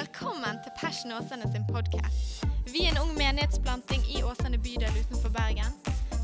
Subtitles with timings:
[0.00, 2.44] Velkommen til Passion Åsane sin podkast.
[2.72, 5.74] Vi er en ung menighetsplanting i Åsane bydel utenfor Bergen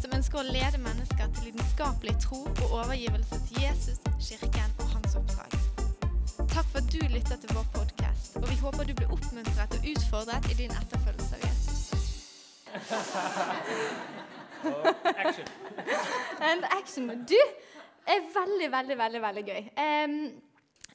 [0.00, 5.18] som ønsker å lede mennesker til lidenskapelig tro og overgivelse til Jesus, kirken og hans
[5.20, 5.58] oppdrag.
[6.54, 9.92] Takk for at du lytter til vår podkast, og vi håper du blir oppmuntret og
[9.92, 11.78] utfordret i din etterfølgelse av Jesus.
[15.26, 15.46] Action.
[16.48, 17.12] And action.
[17.28, 17.40] Du
[18.08, 19.62] er veldig, veldig, veldig veldig gøy.
[19.84, 20.20] Em,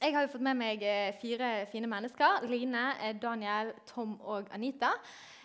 [0.02, 2.46] jeg har jo fått med meg eh, fire fine mennesker.
[2.50, 4.90] Line, eh, Daniel, Tom og Anita.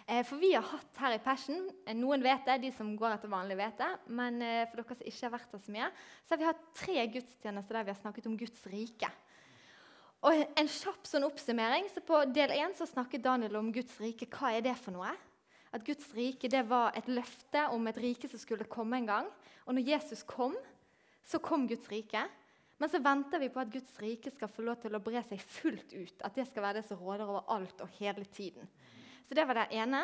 [0.08, 1.68] Eh, For vi har hatt her i Passion
[2.00, 3.92] Noen vet det, de som går etter vanlig vet det.
[4.08, 4.42] Men
[4.72, 5.90] for dere som ikke har vært her så mye,
[6.26, 9.12] så har vi hatt tre gudstjenester der vi har snakket om Guds rike.
[10.26, 14.26] Og en kjapp sånn oppsummering, så På del én snakket Daniel om Guds rike.
[14.26, 15.14] Hva er det for noe?
[15.72, 19.30] At Guds rike det var et løfte om et rike som skulle komme en gang.
[19.68, 20.56] Og når Jesus kom,
[21.28, 22.26] så kom Guds rike.
[22.78, 25.42] Men så venter vi på at Guds rike skal få lov til å bre seg
[25.42, 26.22] fullt ut.
[26.26, 28.70] At det skal være det som råder over alt og hele tiden.
[29.28, 30.04] Så det var det ene.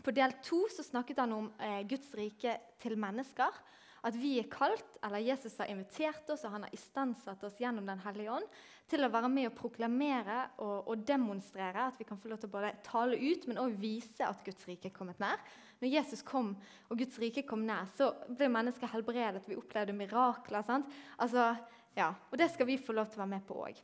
[0.00, 3.60] På del to så snakket han om eh, Guds rike til mennesker.
[4.06, 7.84] At vi er kalt, eller Jesus har invitert oss og han har istandsatt oss gjennom
[7.84, 8.46] Den hellige ånd
[8.88, 12.48] til å være med og proklamere og, og demonstrere at vi kan få lov til
[12.48, 15.42] å både tale ut, men også vise at Guds rike er kommet nær.
[15.80, 16.54] Når Jesus kom
[16.88, 19.44] og Guds rike kom nær, så ble mennesker helbredet.
[19.48, 20.64] Vi opplevde mirakler.
[20.66, 20.88] sant?
[21.20, 21.52] Altså,
[21.96, 23.78] ja, Og det skal vi få lov til å være med på òg.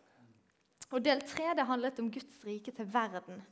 [0.94, 3.42] Og del tre det handlet om Guds rike til verden.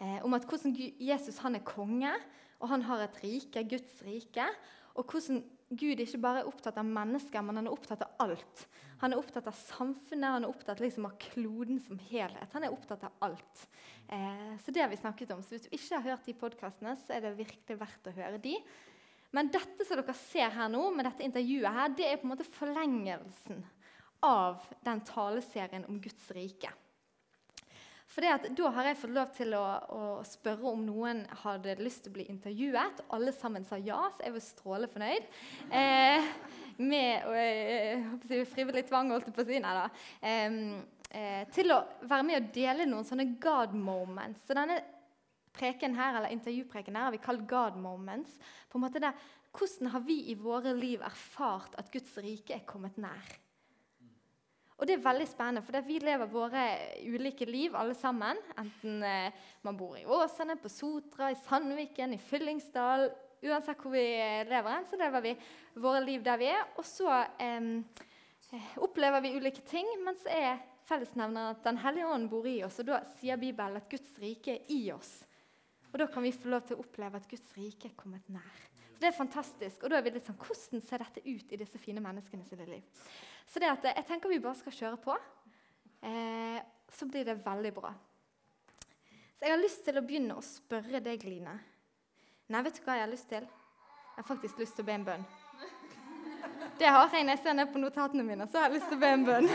[0.00, 2.12] Eh, om at hvordan Jesus han er konge,
[2.60, 4.46] og han har et rike, Guds rike.
[4.94, 5.42] Og hvordan
[5.74, 8.66] Gud ikke bare er opptatt av mennesker, men han er opptatt av alt.
[9.00, 12.52] Han er opptatt av samfunnet, han er opptatt liksom av kloden som helhet.
[12.54, 13.64] Han er opptatt av alt.
[14.12, 15.42] Eh, så det har vi snakket om.
[15.42, 18.42] Så hvis du ikke har hørt de podkastene, så er det virkelig verdt å høre
[18.44, 18.58] de.
[19.34, 22.34] Men dette som dere ser her nå, med dette intervjuet her, det er på en
[22.36, 23.64] måte forlengelsen
[24.22, 26.70] av den taleserien om Guds rike.
[28.14, 32.12] For Da har jeg fått lov til å, å, spørre om noen hadde lyst til
[32.12, 33.00] å bli intervjuet.
[33.16, 35.30] Alle sammen sa ja, så jeg var strålende fornøyd.
[35.74, 36.28] Eh,
[36.78, 39.58] med eh, frivillig tvang, holdt jeg på å si.
[39.64, 39.86] Nei da.
[41.14, 44.46] Eh, til å være med og dele noen sånne God moments.
[44.46, 44.78] Så denne
[45.54, 48.38] preken her, eller intervjupreken her har vi kalt God moments.
[48.70, 49.16] På en måte der,
[49.54, 53.36] Hvordan har vi i våre liv erfart at Guds rike er kommet nær?
[54.84, 56.62] Og det er veldig spennende, for vi lever våre
[57.08, 58.36] ulike liv alle sammen.
[58.60, 63.06] Enten eh, man bor i Åsane, på Sotra, i Sandviken, i Fyllingsdal.
[63.48, 64.04] Uansett hvor vi
[64.44, 65.32] lever, så lever vi
[65.80, 66.68] våre liv der vi er.
[66.76, 67.08] Og så
[67.40, 72.58] eh, opplever vi ulike ting, men så er fellesnevneren at Den hellige ånd bor i
[72.68, 72.82] oss.
[72.84, 75.22] Og da sier Bibelen at Guds rike er i oss.
[75.94, 78.64] Og da kan vi få lov til å oppleve at Guds rike er kommet nær.
[78.92, 79.80] Så Det er fantastisk.
[79.80, 82.68] Og da er vi litt sånn, Hvordan ser dette ut i disse fine menneskene sine
[82.68, 83.06] liv?
[83.50, 85.16] Så det at jeg tenker vi bare skal kjøre på.
[86.04, 86.58] Eh,
[86.94, 87.92] så blir det veldig bra.
[89.38, 91.54] Så jeg har lyst til å begynne å spørre deg, Line.
[92.52, 93.46] Nei, vet du hva jeg har lyst til?
[94.14, 95.24] Jeg har faktisk lyst til å be en bønn.
[96.78, 98.46] Det har jeg når jeg ser ned på notatene mine.
[98.50, 99.48] Så har jeg lyst til å be en bønn.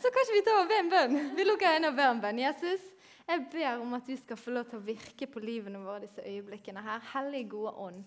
[0.00, 1.18] Så kanskje vi ta og be en bønn?
[1.36, 2.40] Vi lukker øynene og ber en bønn.
[2.40, 2.84] Jesus,
[3.28, 6.24] jeg ber om at du skal få lov til å virke på livene våre disse
[6.24, 7.02] øyeblikkene her.
[7.12, 8.00] Hellig, gode ånd.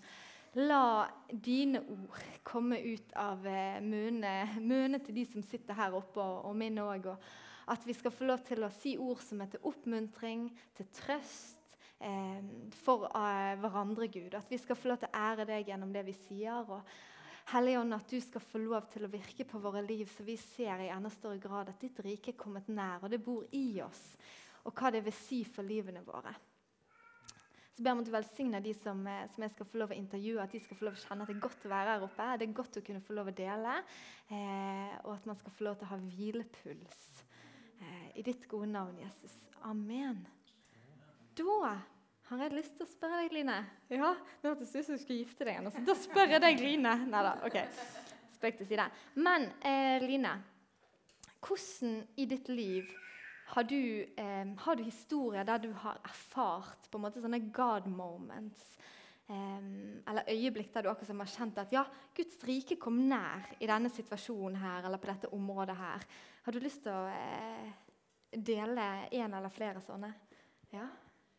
[0.54, 6.52] La dine ord komme ut av eh, munnene til de som sitter her oppe, og,
[6.54, 7.08] min òg.
[7.72, 10.46] At vi skal få lov til å si ord som er til oppmuntring,
[10.78, 12.38] til trøst eh,
[12.84, 14.38] for eh, hverandre, Gud.
[14.38, 16.62] At vi skal få lov til å ære deg gjennom det vi sier.
[16.62, 16.86] og
[17.50, 20.86] Helligånd, at du skal få lov til å virke på våre liv, så vi ser
[20.86, 24.06] i enda større grad at ditt rike er kommet nær, og det bor i oss.
[24.64, 26.30] Og hva det vil si for livene våre.
[27.74, 29.90] Så ber jeg om at du velsigner de som, eh, som, jeg skal få lov
[29.90, 31.96] å intervjue, at de skal få lov å kjenne at det er godt å være
[31.96, 32.26] her oppe.
[32.38, 33.72] Det er godt å kunne få lov å dele,
[34.30, 37.02] eh, og at man skal få lov til å ha hvilepuls.
[37.80, 39.34] Eh, I ditt gode navn, Jesus.
[39.66, 40.22] Amen.
[41.34, 41.74] Da
[42.30, 43.58] har jeg lyst til å spørre deg, Line.
[43.90, 45.66] Ja, Nå hørtes det ut som du skulle gifte deg igjen.
[45.66, 45.82] Altså.
[45.88, 46.96] Da spør jeg deg, Line.
[47.10, 47.58] Nei da, ok.
[48.36, 48.86] Spøk til side.
[49.18, 50.36] Men eh, Line,
[51.42, 52.94] hvordan i ditt liv
[53.54, 57.86] har du, eh, har du, historier der du har erfart på en måte sånne God
[57.86, 58.64] moments?
[59.28, 59.68] Eh,
[60.10, 61.84] eller øyeblikk der du akkurat som har kjent at ja,
[62.16, 66.06] Guds rike kom nær i denne situasjonen her, eller på dette området her.
[66.44, 67.70] Har du lyst til å eh,
[68.34, 70.10] dele en eller flere sånne?
[70.74, 70.90] Ja?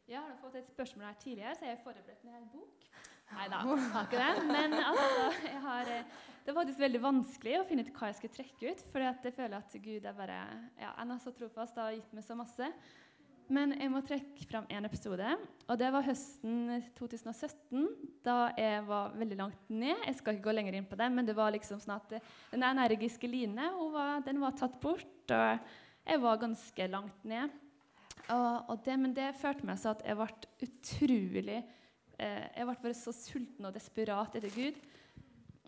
[0.08, 2.85] Jeg har fått et spørsmål her tidligere, så jeg har forberedt meg en bok.
[3.34, 4.44] Nei da, har ikke det.
[4.50, 5.30] Men altså,
[5.66, 8.86] har, eh, det var faktisk veldig vanskelig å finne ut hva jeg skulle trekke ut.
[8.92, 10.38] For jeg føler at Gud er bare,
[10.82, 12.70] ja, han er så trofast og har gitt meg så masse.
[13.46, 15.34] Men jeg må trekke fram en episode.
[15.70, 17.84] og Det var høsten 2017,
[18.26, 19.94] da jeg var veldig langt ned.
[20.08, 22.16] Jeg skal ikke gå lenger inn på det, men det var liksom sånn at
[22.50, 25.06] den energiske Line var, den var tatt bort.
[25.30, 25.70] Og
[26.06, 27.54] jeg var ganske langt ned.
[28.34, 30.30] Og, og det, men det førte meg til at jeg ble
[30.66, 31.84] utrolig eh,
[32.20, 34.78] Jeg ble bare så sulten og desperat etter Gud.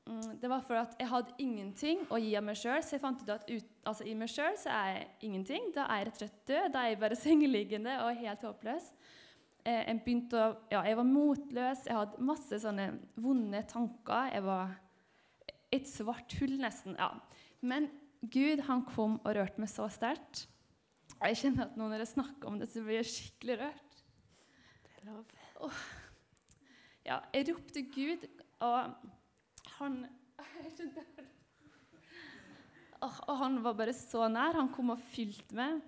[0.08, 3.04] Mm, det var for at jeg hadde ingenting å gi av meg sjøl, så jeg
[3.04, 5.72] fant ut at ut, altså, i meg sjøl er jeg ingenting.
[5.76, 6.68] Da er jeg rett og slett død.
[6.72, 8.90] Da er jeg bare sengeliggende og helt håpløs.
[9.68, 12.88] Eh, jeg, begynte å, ja, jeg var motløs, jeg hadde masse sånne
[13.20, 14.32] vonde tanker.
[14.32, 14.78] Jeg var
[15.76, 16.96] et svart hull, nesten.
[16.96, 17.12] ja.
[17.60, 17.90] Men
[18.22, 20.48] Gud han kom og rørte meg så sterkt.
[21.18, 24.04] Jeg kjenner at når jeg snakker om det, så blir jeg skikkelig rørt.
[24.86, 25.40] Det er lov.
[25.68, 25.86] Oh.
[27.08, 28.26] Ja, jeg ropte Gud,
[28.60, 28.96] og
[29.78, 29.94] han
[32.98, 34.58] Og han var bare så nær.
[34.58, 35.82] Han kom og fylte meg.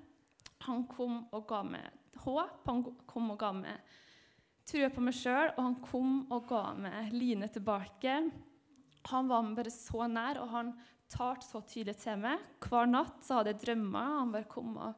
[0.68, 1.90] Han kom og ga meg
[2.24, 2.62] håp.
[2.70, 3.98] Han kom og ga meg
[4.70, 8.20] trua på meg sjøl, og han kom og ga meg Line tilbake.
[9.10, 10.72] Han var bare så nær, og han
[11.10, 12.38] talte så tydelig til meg.
[12.62, 14.16] Hver natt så hadde jeg drømmer.
[14.22, 14.94] Han bare kom og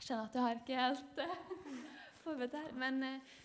[0.00, 1.88] Jeg skjønner at jeg har ikke helt
[2.24, 2.70] forberedt her.
[2.78, 3.36] Men uh,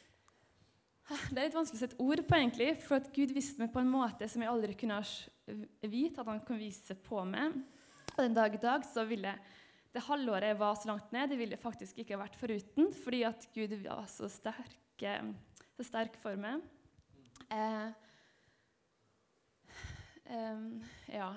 [1.30, 3.81] det er litt vanskelig å sette ord på, egentlig, for at Gud viste meg på
[3.83, 5.01] en måte som jeg aldri kunne
[5.86, 7.60] vite at han kunne vise på meg.
[8.16, 9.36] Og den dag i dag så ville
[9.95, 13.45] det halvåret jeg var så langt ned, det ville faktisk ikke vært foruten, fordi at
[13.56, 15.30] Gud var så sterk, uh,
[15.77, 16.63] så sterk for meg.
[17.51, 17.94] Eh,
[20.25, 21.33] Um, ja.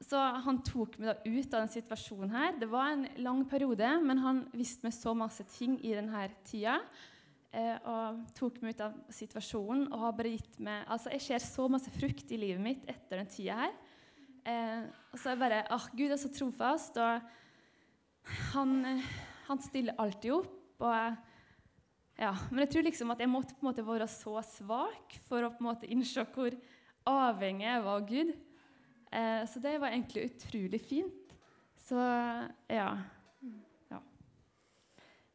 [0.00, 2.54] Så han tok meg da ut av den situasjonen her.
[2.56, 6.78] Det var en lang periode, men han visste meg så masse ting i denne tida.
[7.52, 11.42] Eh, og tok meg ut av situasjonen og har bare gitt meg Altså, jeg ser
[11.42, 13.72] så masse frukt i livet mitt etter den tida her.
[14.46, 19.02] Eh, og så er jeg bare ah, Gud er så trofast, og han,
[19.48, 20.56] han stiller alltid opp.
[20.80, 25.18] Og ja, Men jeg tror liksom at jeg måtte på en måte være så svak
[25.28, 26.56] for å på en måte innse hvor
[27.08, 28.32] avhengig jeg var av Gud.
[29.10, 31.34] Eh, så det var egentlig utrolig fint.
[31.76, 31.96] Så
[32.68, 32.90] ja.
[33.88, 34.00] ja.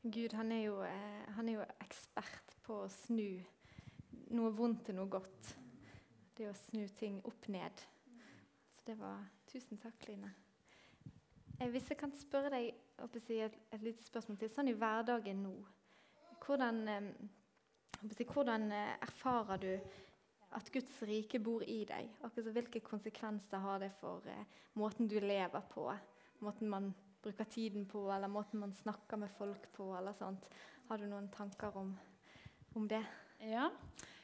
[0.02, 3.42] Gud han er, jo, eh, han er jo ekspert på å snu
[4.36, 5.56] noe vondt til noe godt.
[6.36, 7.84] Det å snu ting opp ned.
[8.76, 10.32] Så det var Tusen takk, Line.
[11.60, 14.52] Eh, hvis jeg kan spørre deg si, et, et lite spørsmål til.
[14.52, 15.54] Sånn i hverdagen nå,
[16.44, 19.70] hvordan, eh, hvordan eh, erfarer du
[20.56, 22.12] at Guds rike bor i deg.
[22.24, 24.46] Akkurat Hvilke konsekvenser har det for eh,
[24.80, 25.90] måten du lever på,
[26.46, 26.94] måten man
[27.26, 29.92] bruker tiden på, eller måten man snakker med folk på?
[29.98, 30.46] eller sånt.
[30.88, 31.96] Har du noen tanker om,
[32.76, 33.04] om det?
[33.42, 33.70] Ja.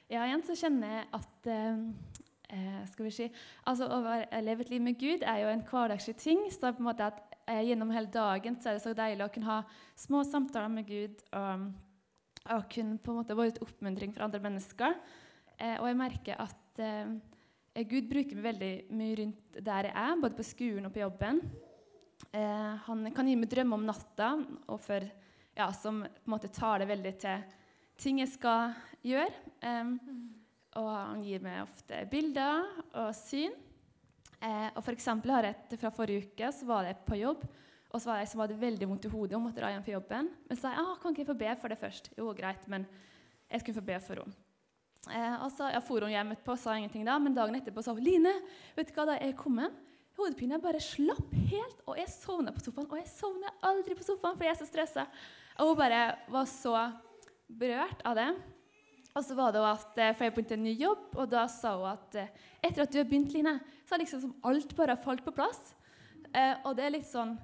[0.07, 1.83] ja, igjen så kjenner jeg at eh,
[2.51, 3.27] eh skal vi si,
[3.67, 6.45] altså Å leve et liv med Gud er jo en hverdagslig ting.
[6.51, 9.33] så på en måte at eh, Gjennom hele dagen så er det så deilig å
[9.33, 9.63] kunne ha
[9.95, 11.67] små samtaler med Gud og,
[12.55, 14.95] og kunne på en måte være et oppmuntring for andre mennesker.
[15.61, 20.21] Eh, og jeg merker at eh, Gud bruker meg veldig mye rundt der jeg er,
[20.23, 21.41] både på skolen og på jobben.
[22.33, 24.33] Eh, han kan gi meg drømmer om natta
[24.81, 25.05] for,
[25.57, 27.45] ja, som på en måte tar det veldig til
[28.01, 28.73] ting jeg skal
[29.05, 29.53] gjøre.
[29.61, 29.95] Eh,
[30.81, 32.65] og han gir meg ofte bilder
[32.95, 33.53] og syn.
[34.41, 37.43] Eh, og for eksempel har jeg et fra forrige uke, så var jeg på jobb.
[37.91, 39.97] Og så var jeg som hadde veldig vondt i hodet og måtte dra hjem fra
[39.97, 40.31] jobben.
[40.47, 42.13] Men så sa jeg ah, kan ikke jeg få be for det først.
[42.17, 42.87] Jo, greit, men
[43.51, 44.39] jeg skulle få be for henne.
[45.09, 47.95] Eh, og så jeg for hun hjem etterpå, sa ingenting da, men dagen etterpå sa
[47.97, 48.35] hun Line,
[48.77, 49.79] vet du hva, da jeg kom hjem,
[50.19, 52.89] hodepinen bare slapp helt, og jeg sovna på sofaen.
[52.89, 55.07] Og jeg sovner aldri på sofaen, for jeg er så stressa.
[55.57, 56.75] Og hun bare var så
[57.49, 58.29] berørt av det.
[59.11, 61.75] Og så var det at, eh, For jeg begynte en ny jobb, og da sa
[61.75, 62.29] hun at eh,
[62.63, 65.73] etter at du har begynt, Line, så har liksom alt bare falt på plass.
[66.33, 67.37] Eh, og det er litt sånn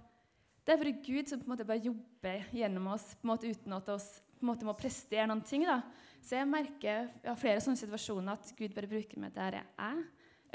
[0.64, 3.48] Det er bare Gud som på en måte bare jobber gjennom oss på en måte
[3.48, 5.66] uten at oss på en måte må prestere noen ting.
[5.68, 5.82] da.
[6.24, 10.04] Så jeg merker ja, flere sånne situasjoner at Gud bare bruker meg der jeg er.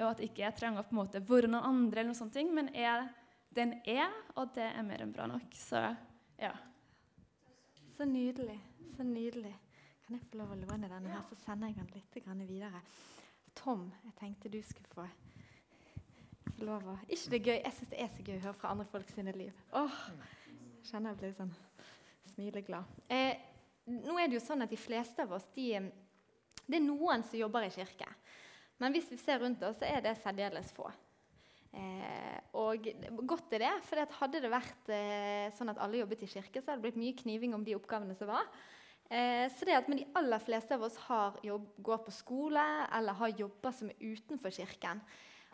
[0.01, 2.37] Og at ikke jeg trenger å på en måte være noen andre, eller noen sånne
[2.37, 3.09] ting, men jeg,
[3.55, 5.57] den er, og det er mer enn bra nok.
[5.59, 5.83] Så
[6.41, 6.53] ja.
[7.97, 8.59] Så nydelig.
[8.97, 9.53] Så nydelig.
[10.07, 12.81] Kan jeg få lov å låne denne her, så sender jeg den litt videre.
[13.57, 15.05] Tom, jeg tenkte du skulle få,
[16.65, 17.59] lov å Ikke det gøy?
[17.59, 19.57] Jeg syns det er så gøy å høre fra andre folk sine liv.
[19.77, 20.01] Åh,
[20.89, 21.53] kjenner jeg blir sånn
[22.33, 23.01] smileglad.
[23.13, 23.52] Eh,
[23.91, 25.75] nå er det jo sånn at De fleste av oss de,
[26.67, 28.09] det er noen som jobber i kirke.
[28.83, 30.89] Men hvis vi ser rundt oss, så er det særdeles få.
[31.73, 32.85] Eh, og
[33.25, 36.73] godt er det, for hadde det vært eh, sånn at alle jobbet i kirke, så
[36.73, 38.49] hadde det blitt mye kniving om de oppgavene som var.
[39.09, 40.99] Eh, så det at Men de aller fleste av oss
[41.43, 45.03] jobb, går på skole eller har jobber som er utenfor kirken.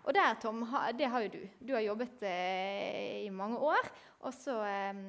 [0.05, 0.63] Og der, Tom,
[0.97, 1.41] det har jo du.
[1.61, 3.91] Du har jobbet eh, i mange år.
[4.27, 5.01] Og så eh,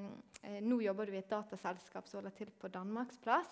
[0.44, 3.52] eh, Nå jobber du i et dataselskap som holder til på Danmarksplass.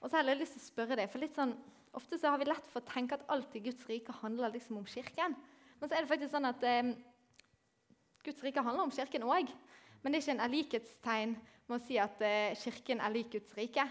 [0.00, 1.56] Og så har jeg lyst til å spørre deg, for litt sånn,
[1.96, 4.76] Ofte så har vi lett for å tenke at alt i Guds rike handler liksom
[4.78, 5.32] om Kirken.
[5.80, 6.90] Men så er det faktisk sånn at eh,
[8.26, 9.50] Guds rike handler om Kirken òg.
[10.02, 11.32] Men det er ikke en likhetstegn
[11.68, 13.86] med å si at eh, Kirken er lik Guds rike.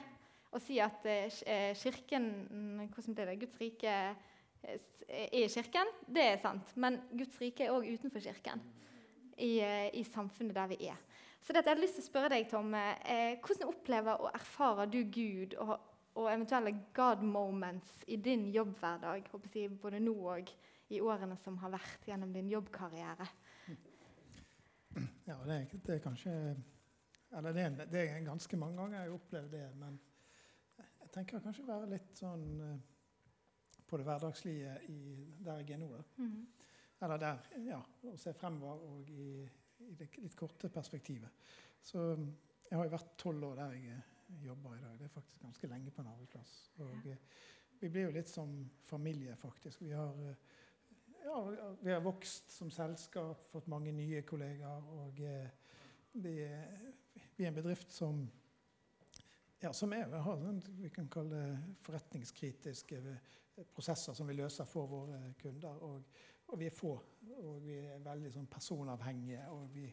[0.53, 3.95] Å si at eh, Kirken mm, hvordan blir det, Guds rike
[5.07, 6.73] i Kirken, det er sant.
[6.75, 8.63] Men Guds rike er òg utenfor Kirken.
[9.37, 10.97] I, eh, I samfunnet der vi er.
[11.41, 12.73] Så dette, jeg har lyst til å spørre deg, Tom.
[12.75, 15.77] Eh, hvordan opplever og erfarer du Gud og,
[16.17, 19.29] og eventuelle God moments i din jobbhverdag?
[19.53, 20.51] jeg, både nå og
[20.89, 23.29] i årene som har vært gjennom din jobbkarriere?
[25.27, 26.33] Ja, det er, det er kanskje
[27.37, 29.65] Eller det er, det er ganske mange ganger jeg har opplevd det.
[29.75, 29.97] Men
[30.77, 32.77] jeg tenker kanskje være litt sånn eh,
[33.87, 34.99] på det hverdagslige i,
[35.45, 35.89] der jeg er nå.
[36.17, 36.45] Mhm.
[37.01, 37.77] Eller der, ja,
[38.09, 39.43] å se fremover og i,
[39.85, 41.29] i det litt korte perspektivet.
[41.85, 42.23] Så mm,
[42.69, 44.15] jeg har jo vært tolv år der jeg eh,
[44.47, 44.95] jobber i dag.
[44.97, 46.55] Det er faktisk ganske lenge på en arbeidsplass.
[46.81, 47.19] Og ja.
[47.83, 49.85] vi blir jo litt som familie, faktisk.
[49.85, 50.41] Vi har, eh,
[51.27, 51.37] ja,
[51.83, 54.89] vi har vokst som selskap, fått mange nye kollegaer.
[54.97, 55.53] Og eh,
[56.17, 56.93] vi, er-
[57.37, 58.25] en bedrift som
[59.59, 63.35] ja, som er, vi har sånn, vi kan kalle det forretningskritiske eh,
[63.73, 65.83] prosesser som vi løser for våre kunder.
[65.87, 66.93] Og, og vi er få,
[67.43, 69.45] og vi er veldig sånn personavhengige.
[69.53, 69.87] Og vi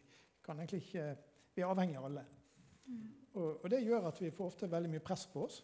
[0.45, 1.15] kan egentlig ikke
[1.55, 2.21] Vi er avhengige av alle.
[3.33, 5.61] Og, og det gjør at vi får ofte veldig mye press på oss.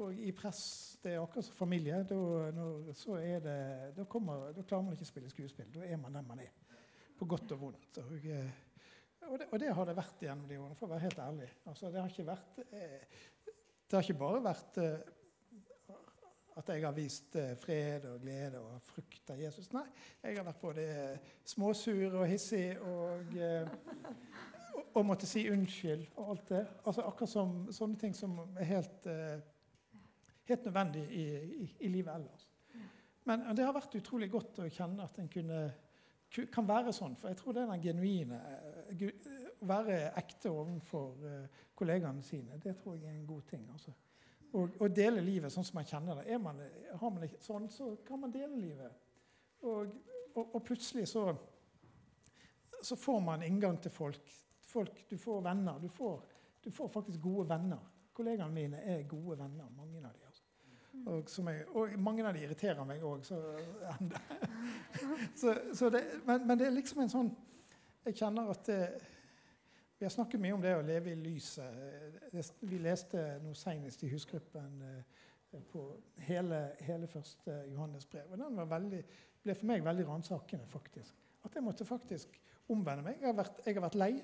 [0.00, 0.62] Og i press
[1.02, 2.02] Det er akkurat som familie.
[2.08, 2.16] Da,
[2.52, 3.60] når, så er det,
[3.96, 5.70] da, kommer, da klarer man ikke å spille skuespill.
[5.72, 6.52] Da er man den man er.
[7.16, 8.00] På godt og vondt.
[8.04, 8.52] Og, eh,
[9.28, 11.48] og, det, det har det vært gjennom de årene, for å være helt ærlig.
[11.68, 13.24] Altså, det har ikke vært eh,
[13.90, 15.16] Det har ikke bare vært eh,
[16.58, 19.70] at jeg har vist eh, fred og glede og frukt av Jesus.
[19.74, 19.84] Nei,
[20.22, 20.86] jeg har vært både
[21.46, 23.68] småsur og hissig og, eh,
[24.74, 26.64] og, og måtte si unnskyld og alt det.
[26.84, 29.38] Altså Akkurat som sånne ting som er helt, eh,
[30.50, 31.28] helt nødvendig i,
[31.62, 32.48] i, i livet ellers.
[33.28, 35.64] Men det har vært utrolig godt å kjenne at en kunne,
[36.50, 37.14] kan være sånn.
[37.20, 38.38] For jeg tror det er den genuine
[39.60, 41.18] Å være ekte overfor
[41.76, 43.66] kollegaene sine, det tror jeg er en god ting.
[43.70, 43.92] altså.
[44.52, 46.38] Og, og dele livet sånn som man kjenner det.
[46.42, 46.58] Man,
[46.90, 48.96] har man det sånn, så kan man dele livet.
[49.62, 49.92] Og,
[50.34, 51.28] og, og plutselig så,
[52.82, 54.32] så får man inngang til folk.
[54.72, 55.04] folk.
[55.10, 55.78] Du får venner.
[55.78, 56.24] Du får,
[56.64, 57.84] du får faktisk gode venner.
[58.16, 60.26] Kollegaene mine er gode venner, mange av dem.
[60.26, 60.44] Altså.
[61.06, 63.24] Og, jeg, og mange av dem irriterer meg òg.
[63.30, 63.38] Så,
[65.34, 65.90] så, så
[66.26, 67.28] men, men det er liksom en sånn
[68.04, 68.78] Jeg kjenner at det,
[70.00, 72.30] vi har snakket mye om det å leve i lyset.
[72.64, 75.82] Vi leste noe senest i husgruppen eh, på
[76.24, 78.30] hele, hele første Johannes-brev.
[78.32, 79.00] Og den var veldig,
[79.44, 81.18] ble for meg veldig ransakende, faktisk.
[81.44, 82.40] At jeg måtte faktisk
[82.72, 83.18] omvende meg.
[83.20, 84.14] Jeg har vært, jeg har vært lei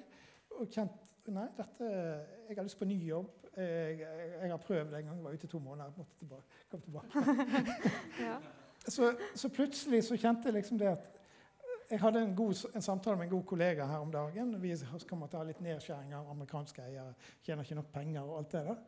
[0.57, 1.87] og kjent Nei, dette,
[2.47, 3.33] jeg har lyst på ny jobb.
[3.57, 6.61] Jeg, jeg, jeg har prøvd en gang, jeg var ute i to måneder, måtte tilbake,
[6.71, 7.23] kom tilbake.
[8.29, 8.37] Ja.
[8.87, 11.16] Så, så plutselig så kjente jeg liksom det at
[11.91, 14.55] jeg hadde en, god, en samtale med en god kollega her om dagen.
[14.63, 17.15] Vi skal måtte ha litt nedskjæring av amerikanske eiere.
[17.47, 18.83] Tjener ikke nok penger og alt det der.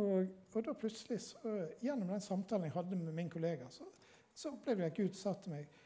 [0.00, 3.88] Og, og da plutselig, så, gjennom den samtalen jeg hadde med min kollega, så,
[4.34, 5.80] så opplevde jeg at Gud sa til meg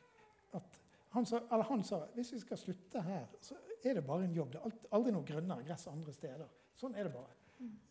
[0.54, 0.80] at
[1.14, 4.34] han sa, eller han sa hvis vi skal slutte her, så er det bare en
[4.34, 4.52] jobb.
[4.52, 6.50] Det er aldri noe grønnere gress andre steder.
[6.78, 7.38] Sånn er det bare.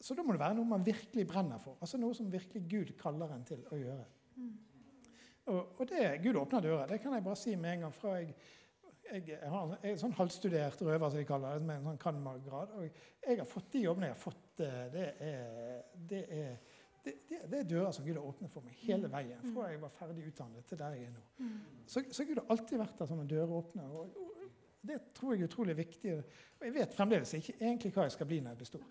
[0.03, 1.79] Så da må det være noe man virkelig brenner for.
[1.81, 4.05] Altså Noe som virkelig Gud kaller en til å gjøre.
[5.45, 6.87] Og, og det, Gud åpna dører.
[6.87, 7.95] Det kan jeg bare si med en gang.
[7.95, 8.35] fra jeg,
[9.11, 11.99] jeg, jeg har jeg er sånn halvstudert røver, som de kaller det, med en sånn
[12.03, 12.77] cand.mag.-grad.
[12.77, 12.85] Og
[13.27, 14.63] jeg har fått de jobbene jeg har fått.
[14.63, 15.81] eh, Det er,
[16.13, 16.55] det er,
[17.03, 17.15] det,
[17.51, 19.41] det, er dører som Gud har åpnet for meg hele veien.
[19.51, 21.49] Fra jeg var ferdig utdannet til der jeg er nå.
[21.85, 23.89] Så, så Gud har alltid vært der som en døråpner.
[23.91, 26.13] Og, og det tror jeg er utrolig viktig.
[26.15, 28.85] Og jeg vet fremdeles ikke egentlig hva jeg skal bli når jeg blir stor.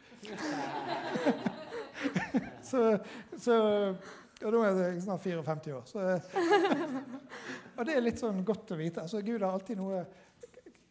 [2.70, 2.84] så,
[3.40, 3.56] så
[4.44, 5.86] og da er jeg snart 54 år.
[5.88, 6.04] Så,
[7.76, 9.04] og det er litt sånn godt å vite.
[9.04, 10.04] Altså, Gud har alltid noe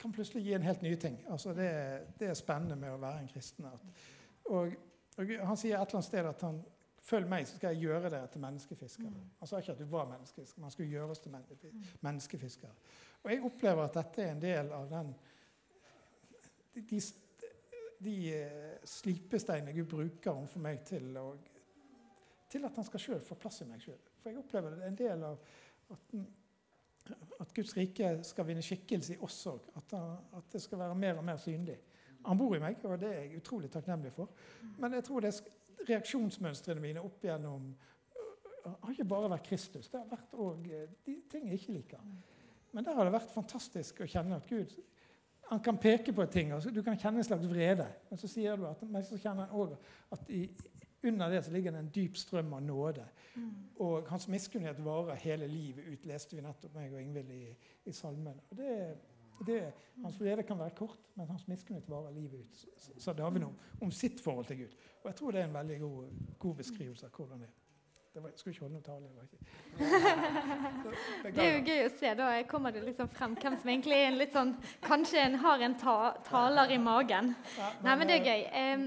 [0.02, 1.20] Kan plutselig gi en helt nye ting.
[1.30, 1.68] Altså, det,
[2.18, 3.68] det er spennende med å være en kristen.
[4.50, 4.72] Og,
[5.22, 6.62] og Han sier et eller annet sted at han
[7.02, 9.22] Følg meg, så skal jeg gjøre dere til menneskefiskere.
[9.40, 11.34] Han sa ikke at du var menneskefisker, men han skulle gjøre oss til
[12.06, 12.76] menneskefiskere.
[13.24, 15.10] Og jeg opplever at dette er en del av den
[16.76, 17.00] de, de,
[18.06, 21.34] de eh, slipesteinene Gud bruker overfor meg til, å,
[22.52, 24.00] til at han skal selv få plass i meg sjøl.
[24.22, 25.38] For jeg opplever det en del av
[25.96, 26.18] at,
[27.44, 29.72] at Guds rike skal vinne skikkelse i oss òg.
[29.80, 29.96] At,
[30.38, 31.78] at det skal være mer og mer synlig.
[32.28, 34.30] Han bor i meg, og det er jeg utrolig takknemlig for.
[34.78, 39.90] Men jeg tror det er reaksjonsmønstrene mine opp gjennom øh, har ikke bare vært Kristus.
[39.90, 42.04] Det har vært også, de ting jeg ikke liker.
[42.72, 44.76] Men der har det vært fantastisk å kjenne at Gud
[45.52, 46.54] han kan peke på ting.
[46.56, 47.84] Altså, du kan kjenne en slags vrede.
[48.10, 50.46] Men så sier du at, men så kjenner han også at i,
[51.04, 53.06] under det så ligger det en dyp strøm av nåde.
[53.82, 57.46] Og hans miskunnhet varer hele livet ut, leste vi nettopp meg og Ingvild i,
[57.86, 58.42] i salmen.
[58.50, 58.76] Og det,
[59.46, 62.66] Det, hans vrede kan være kort, men hans miskunnhet varer livet ut.
[63.02, 64.76] Sa David om, om sitt forhold til Gud.
[65.02, 67.58] Og jeg tror det er en veldig god, god beskrivelse av hvordan det er.
[68.14, 69.08] Det var, skulle ikke holde noen tale.
[69.32, 69.40] det.
[71.34, 72.10] Det er jo gøy å se.
[72.20, 74.52] Da kommer det liksom frem hvem som egentlig er en litt sånn
[74.84, 75.96] Kanskje en har en ta
[76.28, 77.32] taler i magen.
[77.86, 78.44] Nei, men det er eh, gøy.
[78.62, 78.84] Em,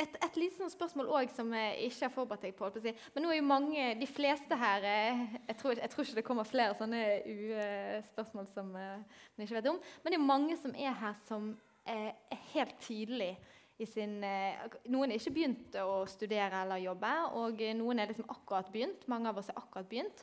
[0.00, 2.68] et, et lite sånn spørsmål òg som jeg ikke har forberedt deg på.
[3.14, 6.26] Men nå er jo mange, de fleste her eh, Jeg tror, jeg tror ikke det
[6.26, 9.02] kommer flere sånne U-spørsmål som eh,
[9.36, 9.82] man ikke vet om.
[10.02, 11.52] Men det er mange som er her som
[11.84, 13.34] eh, er helt tydelig
[13.82, 18.68] i sin Noen er ikke begynt å studere eller jobbe, og noen er liksom akkurat
[18.70, 19.08] begynt.
[19.10, 20.22] Mange av oss er akkurat begynt.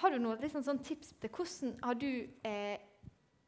[0.00, 2.10] Har du noen liksom, sånn tips til hvordan har du
[2.46, 2.76] eh,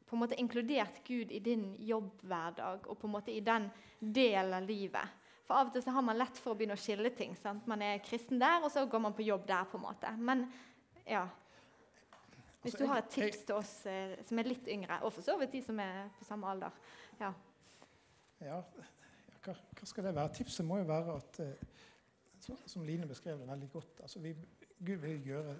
[0.09, 3.67] på en måte inkludert Gud i din jobbhverdag og på en måte i den
[3.99, 5.18] delen av livet?
[5.49, 7.31] For Av og til så har man lett for å begynne å skille ting.
[7.33, 7.65] sant?
[7.67, 9.65] Man er kristen der, og så går man på jobb der.
[9.65, 10.11] på en måte.
[10.17, 10.43] Men
[11.09, 11.23] ja,
[12.61, 15.25] hvis Altså, du har et tips til oss eh, som er litt yngre, og for
[15.25, 16.75] så vidt de som er på samme alder.
[17.19, 17.31] Ja.
[18.43, 18.61] Ja,
[19.43, 20.33] hva, hva skal det være?
[20.37, 21.65] Tipset må jo være at eh,
[22.69, 24.31] Som Line beskrev det veldig godt altså vi,
[24.79, 25.55] Gud vil gjøre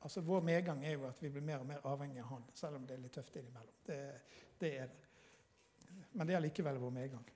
[0.00, 2.78] altså Vår medgang er jo at vi blir mer og mer avhengig av Han, selv
[2.78, 3.82] om det er litt tøft innimellom.
[3.84, 3.98] Det,
[4.60, 5.10] det er det.
[6.14, 7.26] Men det er likevel vår medgang.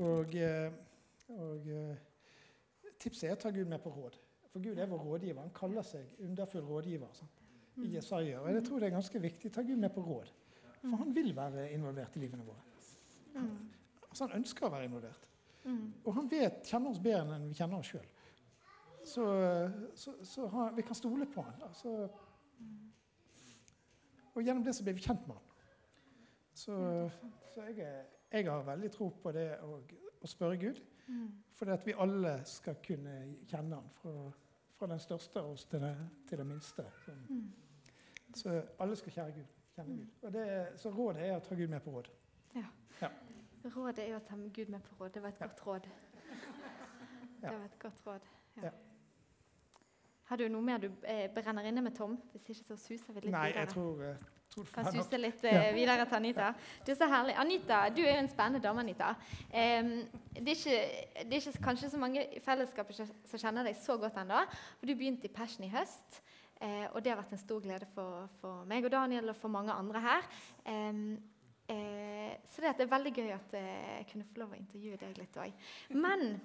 [0.00, 0.72] Og, eh,
[1.36, 2.02] og eh,
[3.00, 4.18] tipset er å ta Gud med på råd.
[4.50, 5.40] For Gud er vår rådgiver.
[5.44, 7.10] Han kaller seg underfull rådgiver.
[7.14, 7.30] sånn,
[7.84, 8.40] I Jesaja.
[8.42, 9.52] Og jeg tror det er ganske viktig.
[9.54, 10.32] Ta Gud med på råd.
[10.80, 12.62] For han vil være involvert i livene våre.
[13.34, 13.68] Mm.
[14.08, 15.28] Altså Han ønsker å være involvert.
[15.64, 15.92] Mm.
[16.04, 18.08] Og han vet, kjenner oss bedre enn vi kjenner oss sjøl.
[19.04, 19.24] Så,
[19.96, 21.62] så, så han, vi kan stole på han.
[21.68, 22.08] Altså,
[24.34, 25.46] og gjennom det så blir vi kjent med han.
[26.54, 26.76] Så,
[27.54, 27.92] så jeg,
[28.32, 29.78] jeg har veldig tro på det å,
[30.20, 30.80] å spørre Gud.
[31.10, 31.30] Mm.
[31.52, 33.14] For at vi alle skal kunne
[33.50, 33.88] kjenne han.
[33.98, 34.12] Fra,
[34.78, 35.82] fra den største av oss til
[36.28, 36.84] til det minste.
[37.04, 37.52] Så, Mm.
[38.34, 39.46] så alle skal kjære Gud.
[39.74, 40.06] Kjenne Gud.
[40.22, 42.10] Og det, så rådet er å ta Gud med på råd.
[42.54, 42.64] Ja,
[43.64, 45.10] Rådet er å ta Gud med på råd.
[45.14, 45.46] Det var et Ja.
[45.46, 45.88] godt råd.
[47.40, 48.20] Det var et godt råd.
[48.56, 48.62] Ja.
[48.64, 48.70] Ja.
[50.24, 52.16] Har du noe mer du eh, brenner inne med, Tom?
[52.32, 53.60] Hvis ikke så suser vi litt Nei, videre.
[53.60, 54.16] jeg tror, eh,
[54.74, 56.50] kan suse litt eh, videre til Anita.
[56.84, 57.36] Det er så herlig.
[57.38, 59.12] Anita, du er jo en spennende dame, Anita.
[59.52, 59.92] Um,
[60.34, 60.80] det, er ikke,
[61.22, 64.42] det er ikke kanskje så mange i fellesskapet som kjenner deg så godt ennå.
[64.82, 66.20] Du begynte i Passion i høst,
[66.58, 69.54] eh, og det har vært en stor glede for, for meg og Daniel og for
[69.54, 70.30] mange andre her.
[70.66, 71.04] Um,
[71.70, 75.38] eh, så det, er veldig gøy at jeg kunne få lov å intervjue deg litt
[75.38, 75.70] òg.
[75.94, 76.40] Men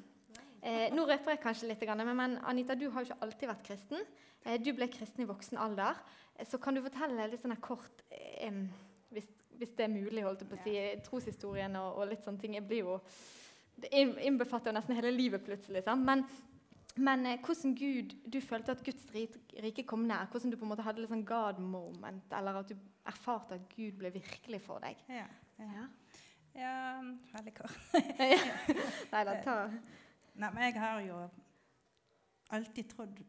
[0.65, 4.05] eh, nå røper jeg kanskje litt, men, Anita, du har jo ikke alltid vært kristen.
[4.45, 5.97] Eh, du ble kristen i voksen alder.
[6.35, 8.51] Eh, Så kan du fortelle litt sånn her kort, eh,
[9.13, 10.75] hvis, hvis det er mulig, holdt jeg på å si,
[11.07, 12.57] troshistorien og, og litt sånne ting.
[12.57, 12.99] Jeg blir jo,
[13.81, 15.83] det innbefatter jo nesten hele livet plutselig.
[15.85, 16.05] Sant?
[16.05, 16.25] Men,
[16.95, 20.29] men eh, hvordan Gud, du følte at Guds rike kom nær?
[20.31, 23.67] Hvordan du på en måte hadde litt sånn God moment, eller at du erfarte at
[23.73, 25.01] Gud ble virkelig for deg?
[25.09, 25.27] Ja.
[25.59, 25.69] ja.
[25.73, 25.85] Ja.
[26.61, 26.79] ja
[27.33, 27.77] veldig kort.
[29.13, 29.59] Nei da, ta
[30.35, 31.19] Nei, men jeg har jo
[32.55, 33.19] alltid trodd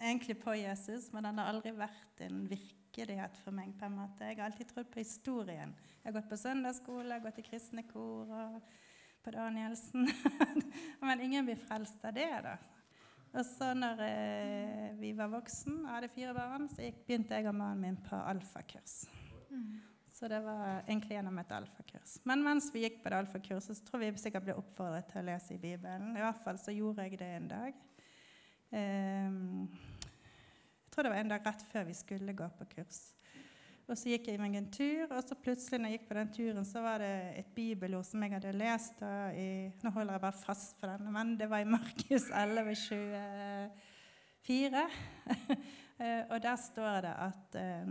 [0.00, 3.72] egentlig på Jesus, men han har aldri vært en virkelighet for meg.
[3.78, 4.26] på en måte.
[4.26, 5.74] Jeg har alltid trodd på historien.
[6.02, 8.60] Jeg har gått på søndagsskole, jeg har gått i kristne kor og
[9.22, 10.08] på Danielsen.
[11.06, 12.30] men ingen blir frelst av det.
[12.42, 12.56] da.
[13.36, 17.46] Og så når eh, vi var voksen, og hadde fire barn, så gikk, begynte jeg
[17.50, 19.04] og mannen min på alfakurs.
[20.16, 22.14] Så det var egentlig gjennom et alfakurs.
[22.24, 25.26] Men mens vi gikk på det alfakurset, så tror vi sikkert ble oppfordret til å
[25.26, 26.14] lese i Bibelen.
[26.16, 27.82] I hvert fall så gjorde jeg det en dag.
[28.80, 29.66] Ehm,
[30.06, 33.02] jeg tror det var en dag rett før vi skulle gå på kurs.
[33.86, 36.34] Og så gikk jeg meg en tur, og så plutselig når jeg gikk på den
[36.40, 37.12] turen, så var det
[37.44, 39.04] et bibelord som jeg hadde lest
[39.36, 39.48] i
[39.84, 42.72] Nå holder jeg bare fast for denne, men det var i Markus 11,
[44.48, 44.86] 24.
[45.96, 47.86] Eh, og der står det at eh,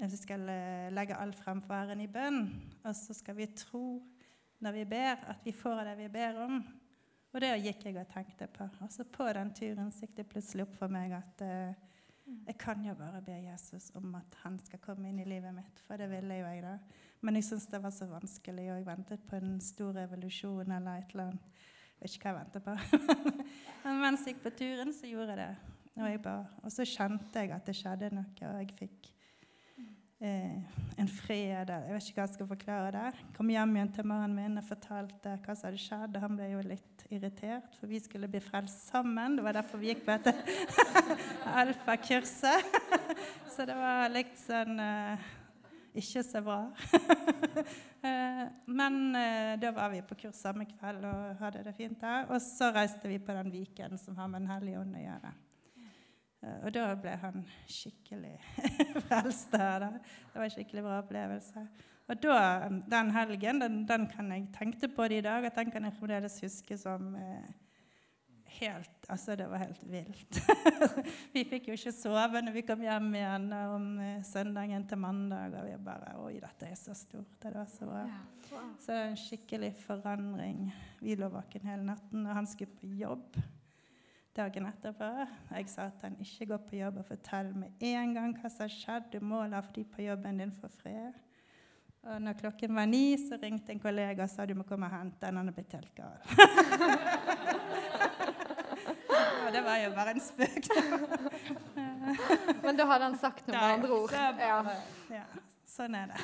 [0.00, 2.44] vi skal eh, legge alt frem for i bønn,
[2.82, 4.00] og så skal vi tro
[4.62, 6.60] når vi ber, at vi får det vi ber om.
[7.32, 8.66] Og det gikk jeg og tenkte på.
[8.84, 11.80] Og så på den turen gikk det plutselig opp for meg at eh,
[12.46, 15.80] jeg kan jo bare be Jesus om at han skal komme inn i livet mitt,
[15.86, 16.76] for det ville jo jeg da.
[17.22, 21.00] Men jeg syntes det var så vanskelig, og jeg ventet på en stor revolusjon eller
[21.00, 21.58] et eller annet.
[21.98, 22.76] Jeg vet ikke hva jeg ventet på.
[23.84, 25.74] Men mens jeg gikk på turen, så gjorde jeg det.
[25.92, 26.22] Og, jeg
[26.62, 29.10] og så kjente jeg at det skjedde noe, og jeg fikk
[30.22, 31.70] eh, en fred.
[31.72, 33.20] Jeg vet ikke hva jeg skal forklare der.
[33.36, 36.18] Kom hjem igjen til mannen min og fortalte hva som hadde skjedd.
[36.22, 39.36] Han ble jo litt irritert, for vi skulle bli frelst sammen.
[39.36, 40.34] Det var derfor vi gikk på dette
[41.62, 42.80] alfakurset.
[43.52, 45.30] Så det var litt sånn eh,
[46.02, 46.60] ikke så bra.
[48.02, 52.24] Eh, Men eh, da var vi på kurs samme kveld og hadde det fint der.
[52.34, 55.30] Og så reiste vi på den Viken som har med Den hellige ånd å gjøre.
[56.42, 58.36] Eh, og da ble han skikkelig
[59.06, 59.50] frelst.
[59.52, 59.88] der.
[60.02, 61.66] Det var en skikkelig bra opplevelse.
[62.10, 65.70] Og da, den helgen den, den kan jeg tenkte på det i dag, at den
[65.70, 67.52] kan jeg fremdeles huske som eh,
[68.58, 70.38] helt Altså, det var helt vilt.
[71.34, 75.56] vi fikk jo ikke sove når vi kom hjem igjen om eh, søndagen til mandag.
[75.58, 77.32] Og vi bare Oi, dette er så stort.
[77.42, 78.04] Det var så bra.
[78.82, 80.68] Så det er en skikkelig forandring.
[81.00, 83.40] Vi lå våken hele natten, og han skulle på jobb
[84.36, 85.26] dagen etterpå.
[85.52, 88.62] Jeg sa at han ikke går på jobb og forteller med en gang hva som
[88.64, 89.04] har skjedd.
[89.12, 91.12] Du må la de på jobben din få fred.
[92.02, 94.94] Og når klokken var ni, så ringte en kollega og sa du må komme og
[94.96, 95.36] hente den.
[95.38, 96.18] Han er blitt helt gal.
[99.44, 100.64] og det var jo bare en spøk.
[102.64, 104.12] Men da hadde han sagt noe med andre ord.
[104.40, 104.58] Ja.
[105.12, 105.26] Ja,
[105.68, 106.18] sånn er det.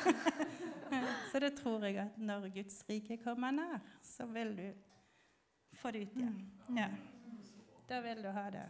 [1.31, 4.69] så det tror jeg at når Guds rike kommer nær, så vil du
[5.79, 6.39] få det ut igjen.
[6.75, 6.89] Ja.
[7.89, 8.67] Da vil du ha det.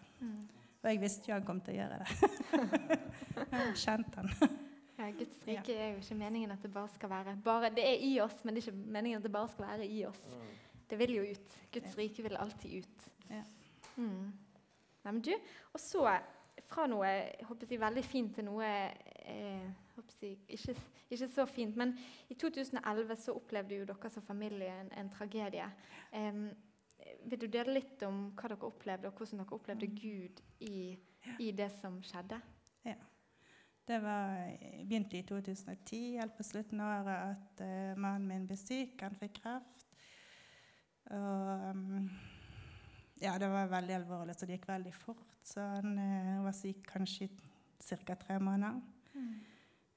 [0.83, 2.99] Og jeg visste jo han kom til å gjøre det.
[3.53, 4.57] Jeg kjente han.
[4.99, 8.01] Ja, Guds rike er jo ikke meningen at det bare skal være bare, Det er
[8.03, 10.23] i oss, men det er ikke meningen at det bare skal være i oss.
[10.91, 11.57] Det vil jo ut.
[11.73, 13.09] Guds rike vil alltid ut.
[13.31, 13.43] Ja.
[13.97, 14.33] Mm.
[15.05, 15.33] Nei, men du,
[15.73, 16.05] Og så
[16.69, 17.11] fra noe
[17.49, 19.69] håper jeg, veldig fint til noe eh,
[20.21, 20.75] jeg, ikke,
[21.11, 21.77] ikke, så fint.
[21.77, 21.95] Men
[22.29, 25.67] i 2011 så opplevde jo dere som familie en, en tragedie.
[26.13, 26.49] Um,
[27.29, 30.97] vil du dele litt om hva dere opplevde, og hvordan dere opplevde Gud i,
[31.39, 32.41] i det som skjedde?
[32.87, 32.97] Ja.
[33.89, 34.51] Det var,
[34.85, 39.01] begynte i 2010, helt på slutten av året, at uh, mannen min ble syk.
[39.01, 39.87] Han fikk kreft.
[41.17, 42.11] Og um,
[43.23, 45.25] ja, det var veldig alvorlig, så det gikk veldig fort.
[45.47, 47.31] Så han uh, var syk kanskje
[47.81, 48.19] ca.
[48.21, 48.83] tre måneder.
[49.15, 49.33] Mm.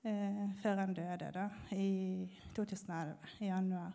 [0.08, 3.92] Uh, før han døde, da, i 2011, i januar.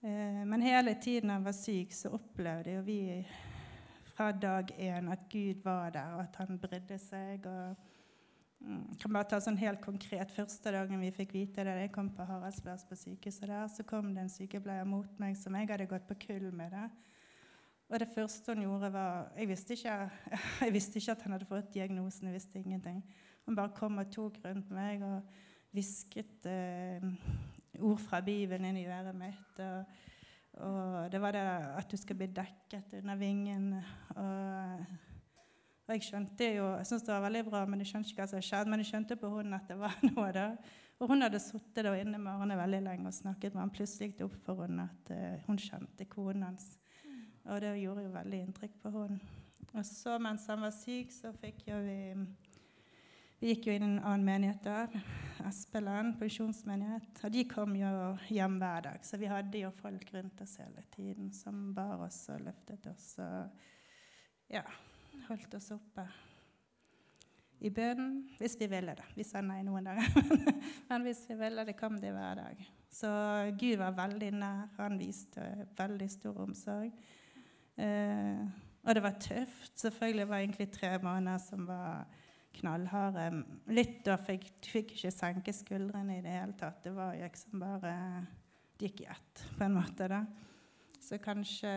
[0.00, 3.00] Men hele tiden han var syk, så opplevde jo vi
[4.14, 7.46] fra dag én at Gud var der, og at han brydde seg.
[7.46, 7.76] og
[8.60, 10.32] Mm, kan bare ta sånn helt konkret.
[10.36, 14.10] Første dagen vi fikk vite det, jeg kom på Haraldsplass på sykehuset der, så kom
[14.12, 16.74] det en sykepleier mot meg som jeg hadde gått på kull med.
[16.74, 16.90] det.
[17.90, 20.10] Og det første hun gjorde, var Jeg visste ikke,
[20.66, 22.28] jeg visste ikke at han hadde fått diagnosen.
[22.28, 23.02] jeg visste ingenting.
[23.46, 25.22] Hun bare kom og tok rundt meg og
[25.72, 27.00] hvisket eh,
[27.78, 29.60] ord fra Bibelen inn i øret mitt.
[29.62, 30.00] Og,
[30.66, 31.44] og det var det
[31.78, 33.72] at du skal bli dekket under vingen.
[34.16, 34.84] og
[35.90, 38.30] og jeg skjønte jo, jeg syntes det var veldig bra, men jeg skjønte ikke hva
[38.30, 38.70] som skjedde.
[38.70, 40.44] Men jeg skjønte på hun at det var noe da.
[41.02, 43.72] Og hun hadde sittet inne med Arne veldig lenge og snakket med ham.
[43.74, 46.68] Plutselig gikk det opp for henne at uh, hun kjente konen hans.
[47.48, 49.18] Og det gjorde jo veldig inntrykk på henne.
[49.72, 51.98] Og så mens han var syk, så fikk jo vi
[53.40, 54.96] Vi gikk jo inn i en annen menighet der,
[55.48, 57.22] Espeland pensjonsmenighet.
[57.24, 57.92] Og de kom jo
[58.28, 62.18] hjem hver dag, så vi hadde jo folk rundt oss hele tiden som bar oss
[62.34, 63.14] og løftet oss.
[63.24, 64.66] Og ja,
[65.30, 66.04] holdt oss oppe
[67.64, 69.08] i bønnen hvis vi ville det.
[69.16, 70.20] Vi sa nei noen dager,
[70.92, 72.64] men hvis vi ville det, kom det hver dag.
[72.92, 73.08] Så
[73.56, 74.68] Gud var veldig nær.
[74.82, 75.48] Han viste
[75.80, 76.92] veldig stor omsorg.
[77.80, 78.48] Eh,
[78.84, 79.78] og det var tøft.
[79.80, 82.04] Selvfølgelig var det egentlig tre måneder som var
[82.58, 83.44] knallharde.
[83.72, 86.82] Litt da fikk jeg ikke senke skuldrene i det hele tatt.
[86.84, 87.94] Det var liksom bare
[88.80, 90.08] Det gikk i ett, på en måte.
[90.08, 90.24] da.
[91.00, 91.70] Så kanskje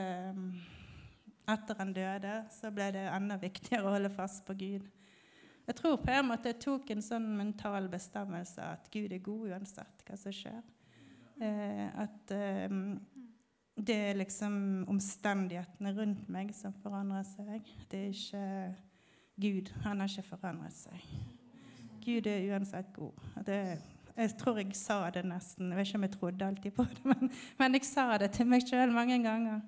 [1.47, 4.85] etter han døde, så ble det enda viktigere å holde fast på Gud.
[5.63, 9.53] Jeg tror på en måte jeg tok en sånn mental bestemmelse at Gud er god
[9.53, 10.63] uansett hva som skjer.
[11.43, 12.79] Eh, at eh,
[13.75, 14.55] det er liksom
[14.91, 17.69] omstendighetene rundt meg som forandrer seg.
[17.89, 18.43] Det er ikke
[19.41, 19.71] Gud.
[19.83, 21.07] Han har ikke forandret seg.
[22.03, 23.23] Gud er uansett god.
[23.45, 23.59] Det,
[24.17, 25.71] jeg tror jeg sa det nesten.
[25.71, 28.49] Jeg vet ikke om jeg trodde alltid på det, men, men jeg sa det til
[28.49, 29.61] meg sjøl mange ganger.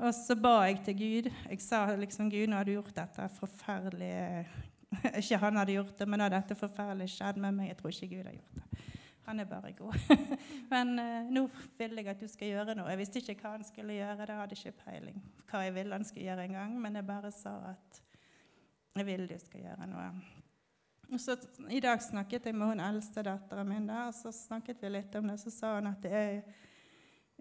[0.00, 1.30] Og så ba jeg til Gud.
[1.50, 4.46] Jeg sa liksom Gud, nå har du gjort dette forferdelige
[5.20, 7.68] Ikke han hadde gjort det, men nå har dette forferdelige skjedd med meg.
[7.70, 8.86] Jeg tror ikke Gud har gjort det.
[9.28, 9.98] Han er bare god.
[10.72, 11.44] men uh, nå
[11.78, 12.88] vil jeg at du skal gjøre noe.
[12.90, 14.26] Jeg visste ikke hva han skulle gjøre.
[14.26, 16.74] Det hadde ikke peiling hva jeg ville han skulle gjøre engang.
[16.82, 18.00] Men jeg bare sa at
[18.96, 20.08] jeg vil du skal gjøre noe.
[21.10, 21.34] Og så
[21.70, 25.14] I dag snakket jeg med hun eldste datteren min, der, og så snakket vi litt
[25.18, 25.40] om det.
[25.42, 26.42] Så sa hun at er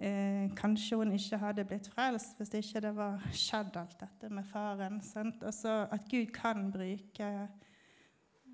[0.01, 4.47] Eh, kanskje hun ikke hadde blitt frelst hvis ikke det var skjedd alt dette med
[4.47, 5.01] faren.
[5.03, 5.43] Sant?
[5.43, 7.31] Også at Gud kan bruke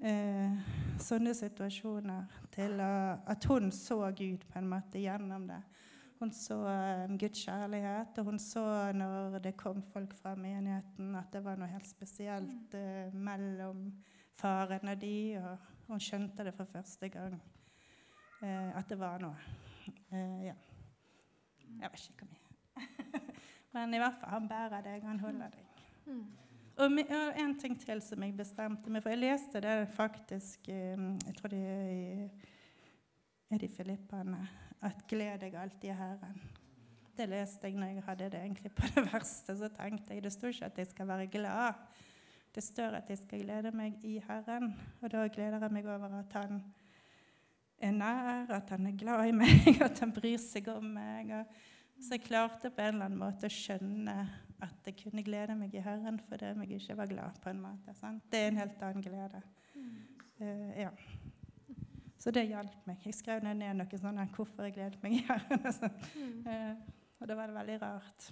[0.01, 0.55] eh,
[0.97, 2.95] sånne situasjoner til å,
[3.29, 5.61] at hun så Gud på en måte gjennom det.
[6.19, 11.33] Hun så eh, Guds kjærlighet, og hun så når det kom folk fra menigheten, at
[11.33, 13.89] det var noe helt spesielt eh, mellom
[14.39, 17.35] faren og de, og hun skjønte det for første gang,
[18.41, 19.35] eh, at det var noe.
[20.11, 20.55] Eh, ja.
[21.81, 23.21] Jeg vet ikke hvor mye.
[23.75, 25.85] Men i hvert fall, han bærer deg, han holder deg.
[26.05, 26.25] Mm.
[26.75, 26.99] Og,
[27.39, 29.11] en ting til som jeg bestemte meg for.
[29.11, 32.29] Jeg leste det faktisk Jeg tror det er i,
[33.51, 34.41] er det i Filippene.
[34.81, 36.41] At 'gled deg alltid i Herren'.
[37.15, 39.55] Det leste jeg når jeg hadde det egentlig på det verste.
[39.57, 41.73] Så tenkte jeg det står ikke at jeg skal være glad.
[42.55, 44.73] Det står at jeg skal glede meg i Herren.
[45.01, 46.63] Og da gleder jeg meg over at Han
[47.79, 51.31] er nær, at Han er glad i meg, at Han bryr seg om meg.
[51.99, 54.15] Så jeg klarte på en eller annen måte å skjønne
[54.63, 57.39] at jeg kunne glede meg i Herren fordi jeg ikke var glad.
[57.43, 57.93] på en måte.
[57.95, 58.23] Sant?
[58.31, 59.41] Det er en helt annen glede.
[60.39, 60.89] Uh, ja.
[62.25, 63.03] Så det hjalp meg.
[63.05, 65.25] Jeg skrev ned noe sånn her, hvorfor jeg gledet meg i
[65.59, 65.99] og sånn.
[66.49, 66.71] Eh,
[67.21, 68.31] og det var veldig rart.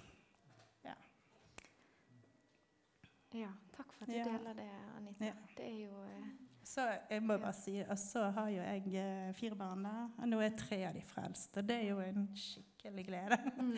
[3.34, 4.24] Ja, takk for at du Ja.
[4.28, 5.24] deler det, Anita.
[5.26, 5.32] Ja.
[5.56, 6.26] Det er jo eh,
[6.64, 10.28] Så jeg må bare si, og så har jo jeg eh, fire barn, der, og
[10.30, 11.56] nå er tre av de frelst.
[11.58, 13.38] Og det er jo en skikkelig glede.
[13.58, 13.74] mm,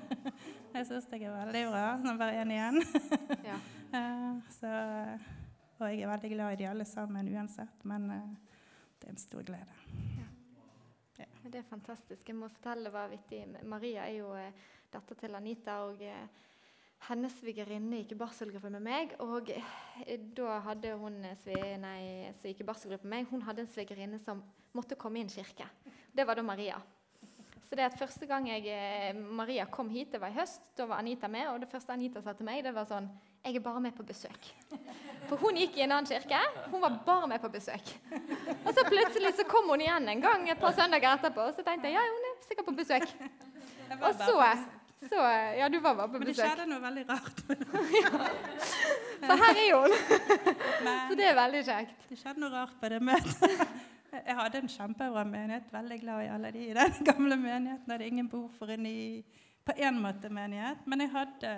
[0.74, 1.84] Jeg syns det er veldig bra.
[2.02, 2.82] Nå bare én igjen.
[3.46, 3.58] Ja.
[3.90, 4.68] Eh, så,
[5.80, 8.49] og jeg er veldig glad i de alle sammen uansett, men eh,
[9.00, 9.80] det er en stor glede.
[11.50, 12.28] Det er fantastisk.
[12.28, 13.42] Jeg må fortelle hva vittig.
[13.68, 14.52] Maria er jo eh,
[14.92, 15.80] datter til Anita.
[15.88, 16.46] og eh,
[17.08, 19.14] Hennes svigerinne gikk i barselgruppe med meg.
[19.24, 23.64] og eh, da hadde hun eh, nei, som gikk i barselgruppe med meg, hun hadde
[23.64, 24.44] en svigerinne som
[24.76, 25.66] måtte komme i en kirke.
[26.12, 26.80] Det var da Maria.
[27.66, 30.88] Så det at første gang jeg, eh, Maria kom hit, det var i høst, da
[30.90, 31.48] var Anita med.
[31.52, 33.08] Og det første Anita sa til meg, det var sånn
[33.44, 34.48] Jeg er bare med på besøk.
[35.28, 36.40] For hun gikk i en annen kirke.
[36.70, 37.92] Hun var bare med på besøk.
[38.66, 41.46] Og så plutselig så kom hun igjen en gang et par søndager etterpå.
[41.48, 43.06] Og så tenkte jeg ja, hun er sikkert på besøk.
[43.96, 44.36] Og så,
[45.08, 45.22] så
[45.56, 46.26] Ja, du var bare på besøk.
[46.26, 47.44] Men det skjedde noe veldig rart.
[49.20, 49.92] Så her er hun.
[51.10, 52.04] Så det er veldig kjekt.
[52.08, 53.64] det skjedde noe rart på det møtet.
[54.26, 57.86] Jeg hadde en kjempebra menighet, veldig glad i alle de i den gamle menigheten.
[57.86, 58.96] Jeg hadde ingen behov for en ny
[59.64, 60.80] på en måte menighet.
[60.88, 61.52] Men jeg hadde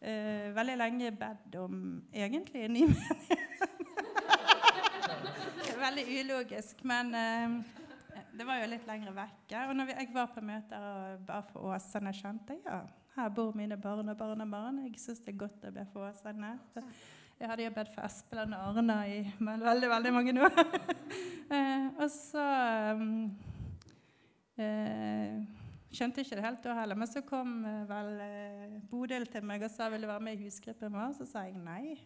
[0.00, 1.82] eh, veldig lenge bedt om
[2.12, 3.76] egentlig en ny menighet.
[5.84, 7.58] veldig ulogisk, men eh,
[8.38, 9.66] det var jo litt lenger vekke.
[9.68, 12.82] Og når jeg var på møter og ba for Åsane, skjønte jeg ja,
[13.18, 14.84] her bor mine barn og barnebarn.
[14.86, 16.54] Jeg syns det er godt å be for Åsane.
[16.72, 16.84] Så
[17.38, 20.60] jeg hadde jo bedt for Espeland og Arna i veldig veldig mange år.
[21.54, 22.46] eh, og så
[22.98, 23.30] um,
[24.58, 25.57] eh,
[25.94, 26.98] skjønte ikke det helt da heller.
[26.98, 30.38] Men så kom eh, vel eh, Bodil til meg og sa vil du være med
[30.38, 31.14] i husgruppen vår.
[31.18, 31.98] Så sa jeg nei.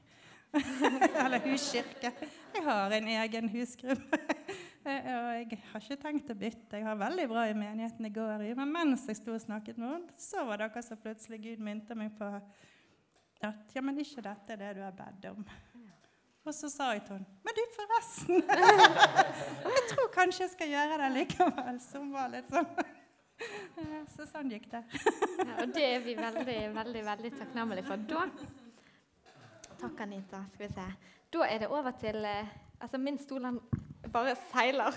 [1.24, 2.12] Eller huskirke.
[2.52, 4.22] Jeg har en egen husgruppe.
[4.82, 6.74] Eh, og jeg har ikke tenkt å bytte.
[6.74, 8.48] Jeg har veldig bra i menigheten jeg går i.
[8.58, 11.62] Men mens jeg sto og snakket med henne, så var det akkurat som plutselig Gud
[11.62, 12.48] minte meg på at
[13.46, 15.46] ja, men ikke dette er det du har bedt om.
[16.42, 18.42] Og så sa jeg til henne Men du, forresten!
[19.76, 21.80] jeg tror kanskje jeg skal gjøre det likevel.
[21.86, 22.98] Som var litt sånn.
[24.14, 24.82] Så sånn gikk det.
[25.42, 28.02] Ja, og det er vi veldig, veldig, veldig takknemlige for.
[28.08, 28.26] Da
[29.80, 30.44] Takk, Anita.
[30.52, 30.84] Skal vi se.
[31.34, 32.52] Da er det over til eh,
[32.82, 33.58] Altså, min stol han
[34.12, 34.94] bare seiler.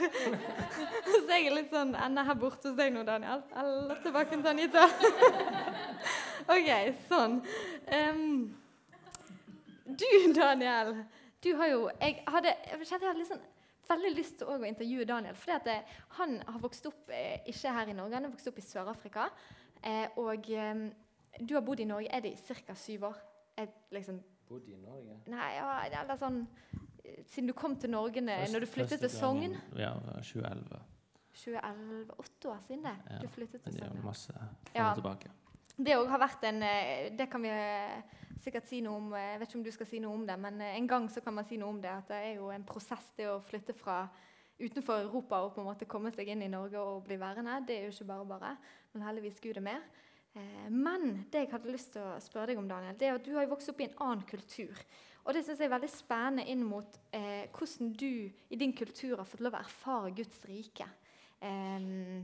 [1.05, 3.43] Så jeg er litt sånn Ender her borte hos deg nå, Daniel.
[3.57, 4.85] Eller tilbake til Anita.
[6.45, 6.69] OK,
[7.09, 7.39] sånn.
[7.89, 8.23] Um,
[9.85, 10.95] du, Daniel,
[11.45, 13.45] du har jo Jeg hadde, jeg kjente jeg hadde litt sånn
[13.89, 15.35] veldig lyst til å intervjue Daniel.
[15.35, 15.83] For eh,
[16.19, 19.29] Han har vokst opp eh, ikke her i Norge, han har vokst opp i Sør-Afrika.
[19.83, 20.89] Eh, og eh,
[21.41, 22.73] du har bodd i Norge er det i ca.
[22.75, 23.21] syv år.
[23.91, 24.19] Liksom,
[24.49, 25.19] bodd i Norge.
[25.31, 26.41] nei, ja, eller sånn
[27.29, 29.53] Siden du kom til Norge Først- når du flyttet til Sogn.
[29.77, 30.79] Ja, det var 2011.
[31.35, 32.93] 2011, Åtte år siden det.
[33.11, 34.05] Ja, Du flyttet til Men det er Sogn.
[34.05, 34.33] masse
[34.71, 35.29] fram og tilbake.
[35.77, 36.59] Det òg har vært en
[37.17, 37.51] Det kan vi
[38.43, 39.13] sikkert si noe om.
[39.13, 41.09] eh, Jeg vet ikke om du skal si noe om det, men eh, en gang
[41.09, 41.91] så kan man si noe om det.
[41.91, 44.03] At det er jo en prosess det å flytte fra
[44.59, 47.61] utenfor Europa og på en måte komme seg inn i Norge og bli værende.
[47.67, 48.53] Det er jo ikke bare bare.
[48.93, 49.81] Men heldigvis Gud er med.
[50.35, 53.25] Eh, Men det jeg hadde lyst til å spørre deg om, Daniel, det er at
[53.25, 54.85] du har jo vokst opp i en annen kultur.
[55.25, 59.17] Og det synes jeg er veldig spennende inn mot eh, hvordan du i din kultur
[59.17, 60.85] har fått lov å erfare Guds rike.
[61.41, 62.21] Eh,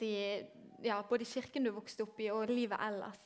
[0.00, 0.46] jeg
[0.84, 3.20] ja, både kirken du vokste opp i, og livet ellers.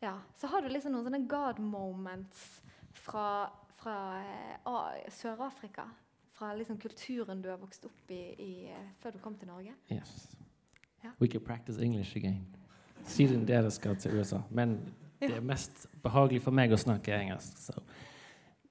[0.00, 3.48] Ja, så har du liksom noen sånne God moments fra,
[3.80, 5.86] fra eh, Sør-Afrika.
[6.36, 9.72] Fra liksom kulturen du har vokst opp i, i eh, før du kom til Norge.
[9.92, 10.36] Yes.
[11.04, 11.14] Ja.
[11.20, 12.44] We can practice English again.
[13.06, 14.42] Siden dere skal til USA.
[14.50, 14.78] Men
[15.20, 17.56] det er mest behagelig for meg å snakke engelsk.
[17.58, 17.80] So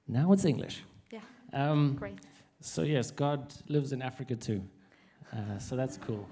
[0.06, 0.84] now it's English.
[1.12, 1.24] Yeah.
[1.52, 2.20] Um, Great.
[2.60, 4.62] so yes, God lives in Africa too.
[5.32, 6.26] Uh, so that's cool.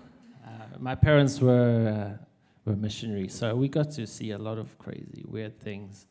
[0.45, 2.25] Uh, my parents were uh,
[2.65, 6.07] were missionaries, so we got to see a lot of crazy, weird things.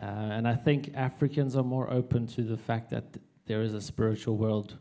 [0.00, 3.72] Uh, and I think Africans are more open to the fact that th- there is
[3.72, 4.76] a spiritual world.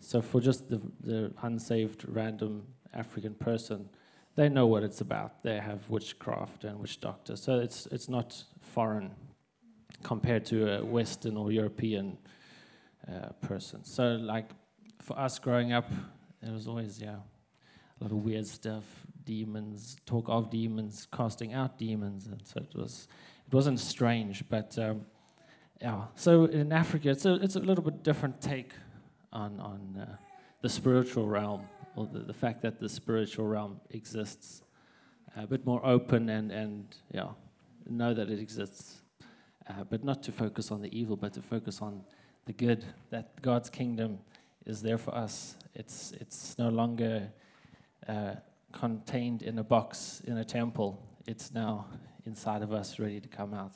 [0.00, 3.88] So for just the, the unsaved, random African person,
[4.34, 5.42] they know what it's about.
[5.42, 9.10] They have witchcraft and witch doctors, so it's it's not foreign
[10.02, 12.18] compared to a Western or European
[13.08, 13.84] uh, person.
[13.84, 14.50] So, like
[15.00, 15.90] for us growing up,
[16.42, 17.16] it was always yeah,
[18.00, 18.84] a lot of weird stuff,
[19.28, 23.06] demons, talk of demons, casting out demons, and so it was.
[23.46, 25.06] It wasn't strange, but um,
[25.80, 26.04] yeah.
[26.14, 28.72] So in Africa, it's a it's a little bit different take
[29.30, 30.16] on on uh,
[30.62, 31.62] the spiritual realm,
[31.94, 34.62] or the, the fact that the spiritual realm exists,
[35.36, 37.28] a bit more open and and yeah,
[37.86, 39.02] know that it exists,
[39.68, 42.02] uh, but not to focus on the evil, but to focus on
[42.46, 42.84] the good.
[43.10, 44.18] That God's kingdom
[44.64, 45.56] is there for us.
[45.74, 47.30] It's it's no longer
[48.08, 48.34] uh,
[48.78, 51.02] contained in a box in a temple.
[51.26, 51.86] It's now
[52.24, 53.72] inside of us, ready to come out.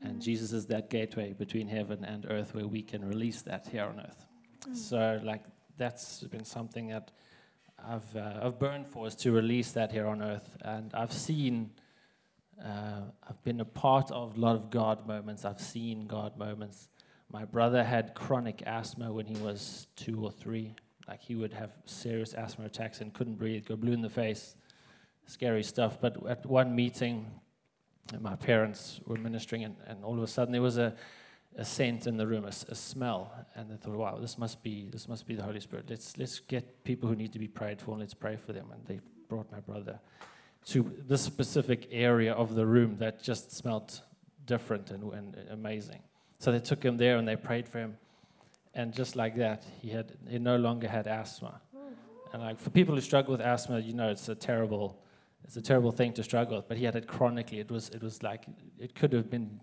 [0.00, 3.84] And Jesus is that gateway between heaven and earth where we can release that here
[3.84, 4.24] on earth.
[4.74, 5.42] So, like,
[5.76, 7.10] that's been something that
[7.84, 10.56] I've, uh, I've burned for is to release that here on earth.
[10.60, 11.70] And I've seen,
[12.64, 15.44] uh, I've been a part of a lot of God moments.
[15.44, 16.88] I've seen God moments.
[17.30, 20.74] My brother had chronic asthma when he was two or three.
[21.08, 24.54] Like, he would have serious asthma attacks and couldn't breathe, go blue in the face.
[25.26, 26.00] Scary stuff.
[26.00, 27.30] But at one meeting,
[28.20, 30.94] my parents were ministering, and, and all of a sudden there was a,
[31.56, 35.08] a scent in the room, a smell, and they thought, "Wow, this must be this
[35.08, 35.86] must be the Holy Spirit.
[35.88, 38.70] Let's let's get people who need to be prayed for, and let's pray for them."
[38.72, 40.00] And they brought my brother
[40.66, 44.00] to this specific area of the room that just smelled
[44.44, 46.00] different and, and amazing.
[46.38, 47.96] So they took him there and they prayed for him,
[48.74, 51.60] and just like that, he had he no longer had asthma.
[52.32, 55.02] And like for people who struggle with asthma, you know, it's a terrible
[55.44, 57.58] it's a terrible thing to struggle with, but he had it chronically.
[57.58, 58.44] It was, it was like,
[58.78, 59.60] it could have been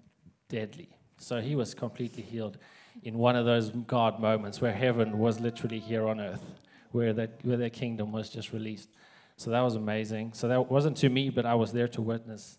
[0.50, 0.90] deadly.
[1.18, 2.58] So he was completely healed
[3.04, 6.60] in one of those God moments where heaven was literally here on earth,
[6.92, 8.90] where, that, where their kingdom was just released.
[9.38, 10.34] So that was amazing.
[10.34, 12.58] So that wasn't to me, but I was there to witness.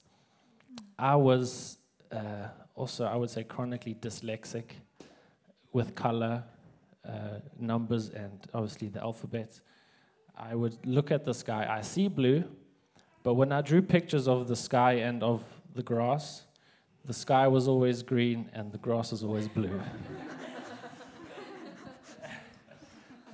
[0.99, 1.79] I was
[2.11, 4.65] uh, also, I would say, chronically dyslexic
[5.73, 6.45] with color,
[7.07, 9.61] uh, numbers, and obviously the alphabet.
[10.37, 11.67] I would look at the sky.
[11.69, 12.45] I see blue,
[13.23, 15.43] but when I drew pictures of the sky and of
[15.75, 16.47] the grass,
[17.05, 19.81] the sky was always green and the grass was always blue.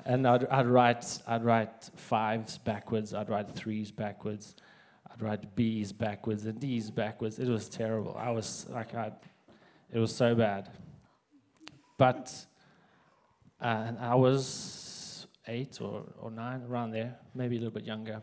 [0.05, 4.55] and I'd, I'd, write, I'd write fives backwards, I'd write threes backwards,
[5.11, 7.39] I'd write B's backwards and D's backwards.
[7.39, 8.17] It was terrible.
[8.19, 9.13] I was like, i
[9.93, 10.69] it was so bad.
[11.99, 12.33] But
[13.61, 18.23] uh, I was eight or, or nine, around there, maybe a little bit younger.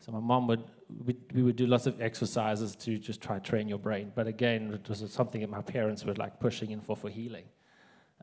[0.00, 0.62] So my mom would
[1.04, 4.12] we, we would do lots of exercises to just try train your brain.
[4.14, 7.44] But again, it was something that my parents were like pushing in for for healing.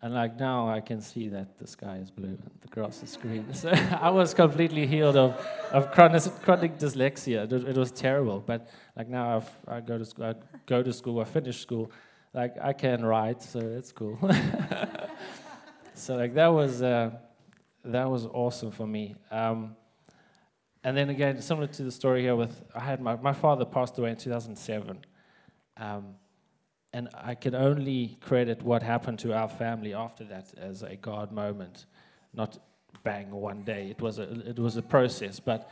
[0.01, 3.17] And like now, I can see that the sky is blue and the grass is
[3.17, 3.45] green.
[3.53, 5.33] So I was completely healed of
[5.71, 7.51] of chronic, chronic dyslexia.
[7.51, 8.39] It, was- terrible.
[8.39, 10.25] But like now, I've, I go to school.
[10.25, 10.35] I
[10.67, 11.19] go to school.
[11.19, 11.91] I finish school.
[12.33, 14.17] Like I can write, so that's cool.
[15.93, 17.11] so like that was uh,
[17.85, 19.15] that was awesome for me.
[19.31, 19.75] Um,
[20.83, 23.97] and then again, similar to the story here with I had my, my father passed
[23.97, 25.03] away in 2007.
[25.77, 26.15] Um,
[26.93, 31.31] and I can only credit what happened to our family after that as a God
[31.31, 31.85] moment,
[32.33, 32.57] not
[33.03, 33.89] bang one day.
[33.89, 35.69] It was a it was a process, but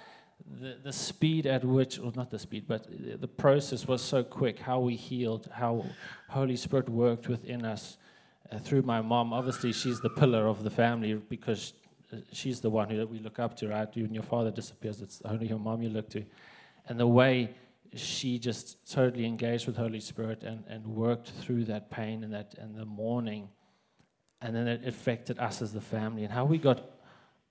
[0.61, 2.87] the the speed at which, or not the speed, but
[3.21, 4.59] the process was so quick.
[4.59, 5.85] How we healed, how
[6.29, 7.97] Holy Spirit worked within us
[8.51, 9.33] uh, through my mom.
[9.33, 11.73] Obviously, she's the pillar of the family because
[12.13, 13.93] uh, she's the one who we look up to, right?
[13.95, 16.23] When your father disappears, it's only your mom you look to.
[16.87, 17.55] And the way
[17.95, 22.55] she just totally engaged with Holy Spirit and, and worked through that pain and that
[22.57, 23.49] and the mourning.
[24.41, 26.83] And then it affected us as the family and how we got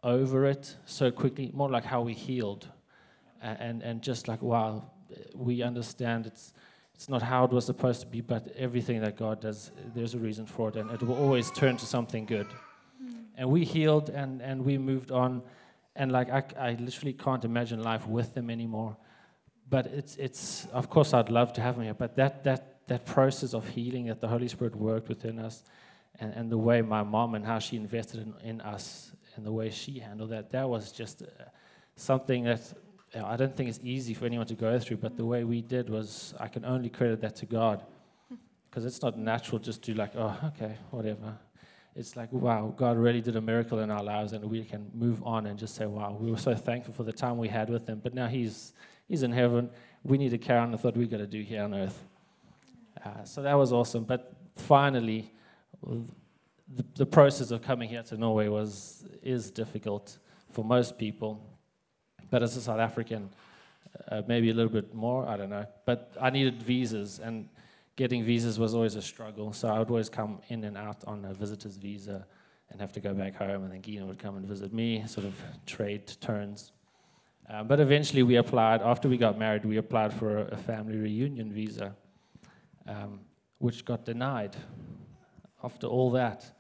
[0.03, 2.69] over it so quickly, more like how we healed.
[3.45, 4.91] And, and just like, wow,
[5.35, 6.53] we understand it's,
[6.95, 10.19] it's not how it was supposed to be, but everything that God does, there's a
[10.19, 12.47] reason for it, and it will always turn to something good.
[13.37, 15.43] And we healed and, and we moved on.
[15.97, 18.97] And like, I, I literally can't imagine life with them anymore
[19.69, 23.07] but it's it's of course I'd love to have them here, but that that that
[23.07, 25.63] process of healing that the Holy Spirit worked within us,
[26.21, 29.53] and, and the way my mom and how she invested in, in us and the
[29.53, 31.27] way she handled that, that was just uh,
[31.97, 32.61] something that
[33.23, 34.99] I don't think it's easy for anyone to go through.
[34.99, 37.85] But the way we did was I can only credit that to God,
[38.71, 41.39] because it's not natural just to like oh okay whatever.
[41.97, 45.23] It's like wow, God really did a miracle in our lives, and we can move
[45.23, 47.87] on and just say wow, we were so thankful for the time we had with
[47.87, 48.01] Him.
[48.03, 48.73] But now He's
[49.07, 49.71] He's in heaven.
[50.03, 52.03] We need to carry on with what we got to do here on earth.
[53.05, 54.05] Uh, so that was awesome.
[54.05, 55.33] But finally,
[55.83, 60.19] the, the process of coming here to Norway was is difficult
[60.51, 61.54] for most people.
[62.35, 63.31] But as a South African,
[64.11, 65.25] uh, maybe a little bit more.
[65.25, 65.67] I don't know.
[65.85, 67.49] But I needed visas, and
[67.95, 69.53] getting visas was always a struggle.
[69.53, 72.27] So I would always come in and out on a visitor's visa
[72.71, 75.27] and have to go back home, and then Gina would come and visit me, sort
[75.29, 76.73] of trade turns.
[77.49, 80.97] Uh, but eventually, we applied, after we got married, we applied for a, a family
[80.97, 81.95] reunion visa,
[82.89, 83.21] um,
[83.59, 84.57] which got denied
[85.63, 86.51] after all that.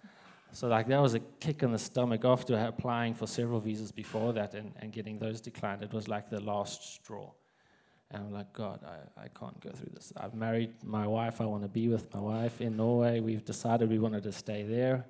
[0.55, 4.33] So, like, that was a kick in the stomach after applying for several visas before
[4.35, 5.83] that and, and getting those declined.
[5.83, 7.33] It was like the last straw.
[8.13, 10.13] And I'm like, God, I, I can't go through this.
[10.17, 11.41] I've married my wife.
[11.41, 13.19] I want to be with my wife in Norway.
[13.19, 15.05] We've decided we wanted to stay there.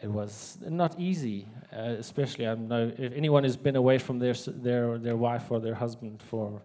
[0.00, 4.34] It was not easy, uh, especially I know if anyone has been away from their,
[4.34, 6.62] their, their wife or their husband for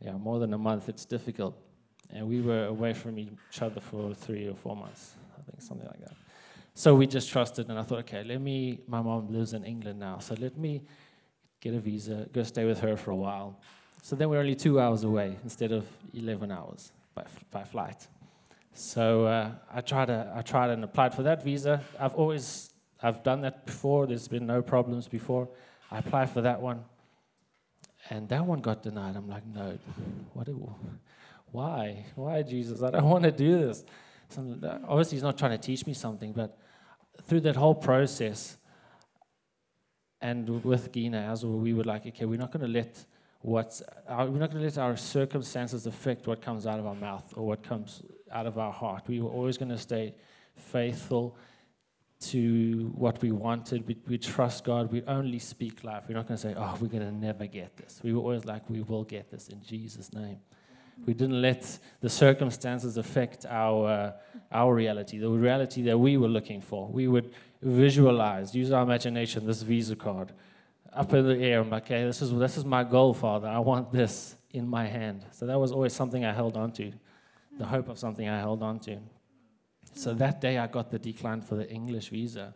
[0.00, 1.54] yeah, more than a month, it's difficult.
[2.10, 5.86] And we were away from each other for three or four months, I think, something
[5.86, 6.21] like that.
[6.74, 8.80] So we just trusted, and I thought, okay, let me.
[8.86, 10.82] My mom lives in England now, so let me
[11.60, 13.60] get a visa, go stay with her for a while.
[14.02, 18.08] So then we're only two hours away instead of 11 hours by, by flight.
[18.74, 21.84] So uh, I tried to, I tried and applied for that visa.
[22.00, 24.06] I've always I've done that before.
[24.06, 25.48] There's been no problems before.
[25.90, 26.84] I applied for that one,
[28.10, 29.16] and that one got denied.
[29.16, 29.78] I'm like, no,
[30.32, 30.48] what?
[31.50, 32.06] Why?
[32.14, 32.82] Why, Jesus?
[32.82, 33.84] I don't want to do this.
[34.38, 36.58] Obviously, he's not trying to teach me something, but
[37.22, 38.56] through that whole process,
[40.20, 43.04] and with Gina as well, we were like, okay, we're not going to let
[43.40, 46.94] what's our, we're not going to let our circumstances affect what comes out of our
[46.94, 49.02] mouth or what comes out of our heart.
[49.08, 50.14] We were always going to stay
[50.56, 51.36] faithful
[52.20, 53.86] to what we wanted.
[53.86, 54.92] We, we trust God.
[54.92, 56.04] We only speak life.
[56.08, 58.00] We're not going to say, oh, we're going to never get this.
[58.02, 60.38] We were always like, we will get this in Jesus' name.
[61.04, 64.12] We didn't let the circumstances affect our, uh,
[64.52, 66.88] our reality, the reality that we were looking for.
[66.88, 70.32] We would visualize, use our imagination, this Visa card
[70.92, 71.60] up in the air.
[71.60, 73.48] I'm like, okay, this is, this is my goal, Father.
[73.48, 75.24] I want this in my hand.
[75.32, 76.92] So that was always something I held on to,
[77.58, 78.98] the hope of something I held on to.
[79.94, 82.54] So that day I got the decline for the English visa.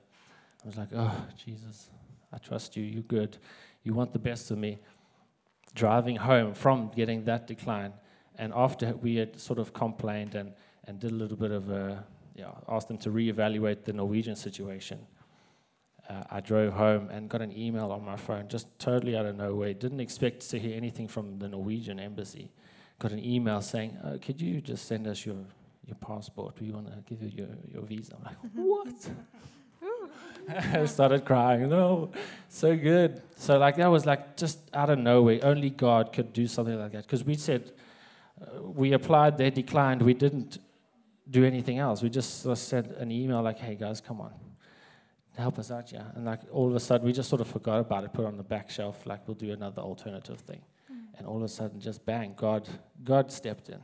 [0.62, 1.90] I was like, oh, Jesus,
[2.32, 2.84] I trust you.
[2.84, 3.38] You're good.
[3.82, 4.78] You want the best of me.
[5.74, 7.92] Driving home from getting that decline,
[8.38, 10.52] and after we had sort of complained and,
[10.84, 14.98] and did a little bit of a, yeah, asked them to reevaluate the Norwegian situation
[16.08, 19.36] uh, I drove home and got an email on my phone, just totally out of
[19.36, 19.74] nowhere.
[19.74, 22.50] Didn't expect to hear anything from the Norwegian embassy.
[22.98, 25.36] Got an email saying, uh, "Could you just send us your
[25.84, 26.60] your passport?
[26.60, 29.10] We want to give you your, your visa." I'm like, "What?"
[30.74, 31.68] I started crying.
[31.68, 32.12] No,
[32.48, 33.20] so good.
[33.36, 35.40] So like that was like just out of nowhere.
[35.42, 37.02] Only God could do something like that.
[37.02, 37.72] Because we said
[38.62, 40.02] we applied, they declined.
[40.02, 40.58] We didn't
[41.28, 42.02] do anything else.
[42.02, 44.32] We just uh, sent an email like, "Hey guys, come on,
[45.36, 46.04] help us out, yeah.
[46.14, 48.28] And like all of a sudden, we just sort of forgot about it, put it
[48.28, 50.62] on the back shelf, like we'll do another alternative thing.
[50.90, 51.18] Mm.
[51.18, 52.68] And all of a sudden, just bang, God,
[53.04, 53.80] God stepped in.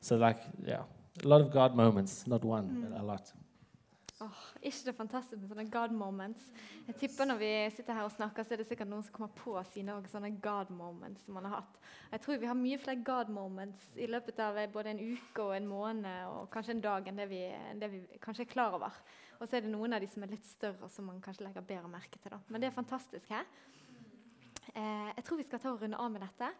[0.00, 0.82] So like, yeah,
[1.22, 2.90] a lot of God moments, not one, mm.
[2.90, 3.32] but a lot.
[4.22, 6.42] Oh, ikke det fantastisk med sånne God moments?
[6.86, 9.32] Jeg tipper Når vi sitter her og snakker, så er det sikkert noen som kommer
[9.34, 11.80] på sine sånne God moments som man har hatt.
[12.12, 15.56] Jeg tror vi har mye flere God moments i løpet av både en uke og
[15.56, 17.42] en måned og kanskje en dag enn det vi,
[17.80, 19.00] det vi kanskje er klar over.
[19.40, 21.66] Og så er det noen av de som er litt større, som man kanskje legger
[21.66, 22.30] bedre merke til.
[22.30, 22.38] Da.
[22.46, 23.48] Men det er fantastisk her.
[24.70, 26.52] Eh, jeg tror vi skal ta og runde av med dette.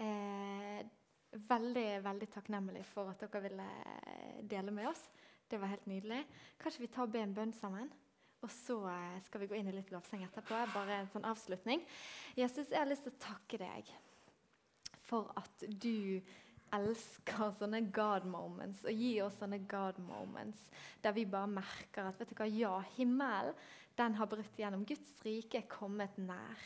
[0.00, 0.80] Eh,
[1.48, 5.04] veldig veldig takknemlig for at dere ville eh, dele med oss.
[5.52, 6.22] Det var helt nydelig.
[6.56, 7.90] Kanskje vi tar og ber en bønn sammen?
[8.40, 10.56] Og så eh, skal vi gå inn i litt lovsang etterpå.
[10.72, 11.82] Bare en sånn avslutning.
[12.32, 13.90] Jesus, jeg har lyst til å takke deg
[15.04, 16.22] for at du
[16.72, 20.70] elsker sånne God moments og gir oss sånne God moments
[21.04, 23.52] der vi bare merker at vet du hva, ja, himmelen
[24.00, 24.86] den har brutt gjennom.
[24.88, 26.64] Guds rike er kommet nær.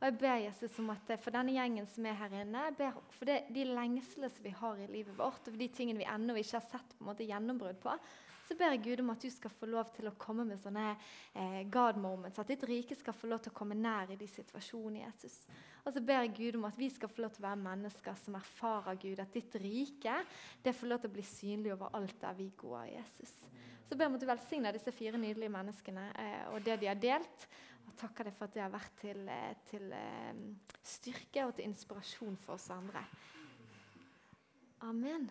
[0.00, 2.98] Og jeg ber Jesus om at For denne gjengen som er her inne, jeg ber
[3.12, 6.08] for det, de lengslene som vi har i livet vårt, og for de tingene vi
[6.08, 7.96] ennå ikke har sett på en måte gjennombrudd på,
[8.50, 10.88] så ber jeg Gud om at du skal få lov til å komme med sånne
[10.90, 12.40] eh, God moments.
[12.40, 15.36] At ditt rike skal få lov til å komme nær i de situasjonene, Jesus.
[15.84, 18.18] Og så ber jeg Gud om at vi skal få lov til å være mennesker
[18.24, 19.22] som erfarer Gud.
[19.22, 20.16] At ditt rike
[20.64, 23.36] det får lov til å bli synlig over alt der vi går, Jesus.
[23.86, 26.90] Så ber jeg om at du velsigner disse fire nydelige menneskene eh, og det de
[26.90, 27.46] har delt.
[28.00, 30.40] Takker deg for at det har vært til, eh, til eh,
[30.82, 33.04] styrke og til inspirasjon for oss andre.
[34.88, 35.28] Amen.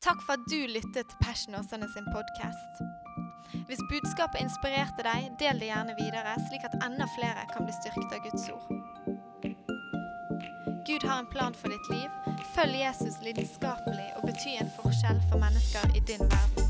[0.00, 2.84] Takk for at du lyttet til Passion Åsane sin podkast.
[3.66, 8.14] Hvis budskapet inspirerte deg, del det gjerne videre, slik at enda flere kan bli styrket
[8.14, 8.70] av Guds ord.
[10.86, 12.10] Gud har en plan for ditt liv.
[12.54, 16.69] Følg Jesus lidenskapelig og bety en forskjell for mennesker i din verden.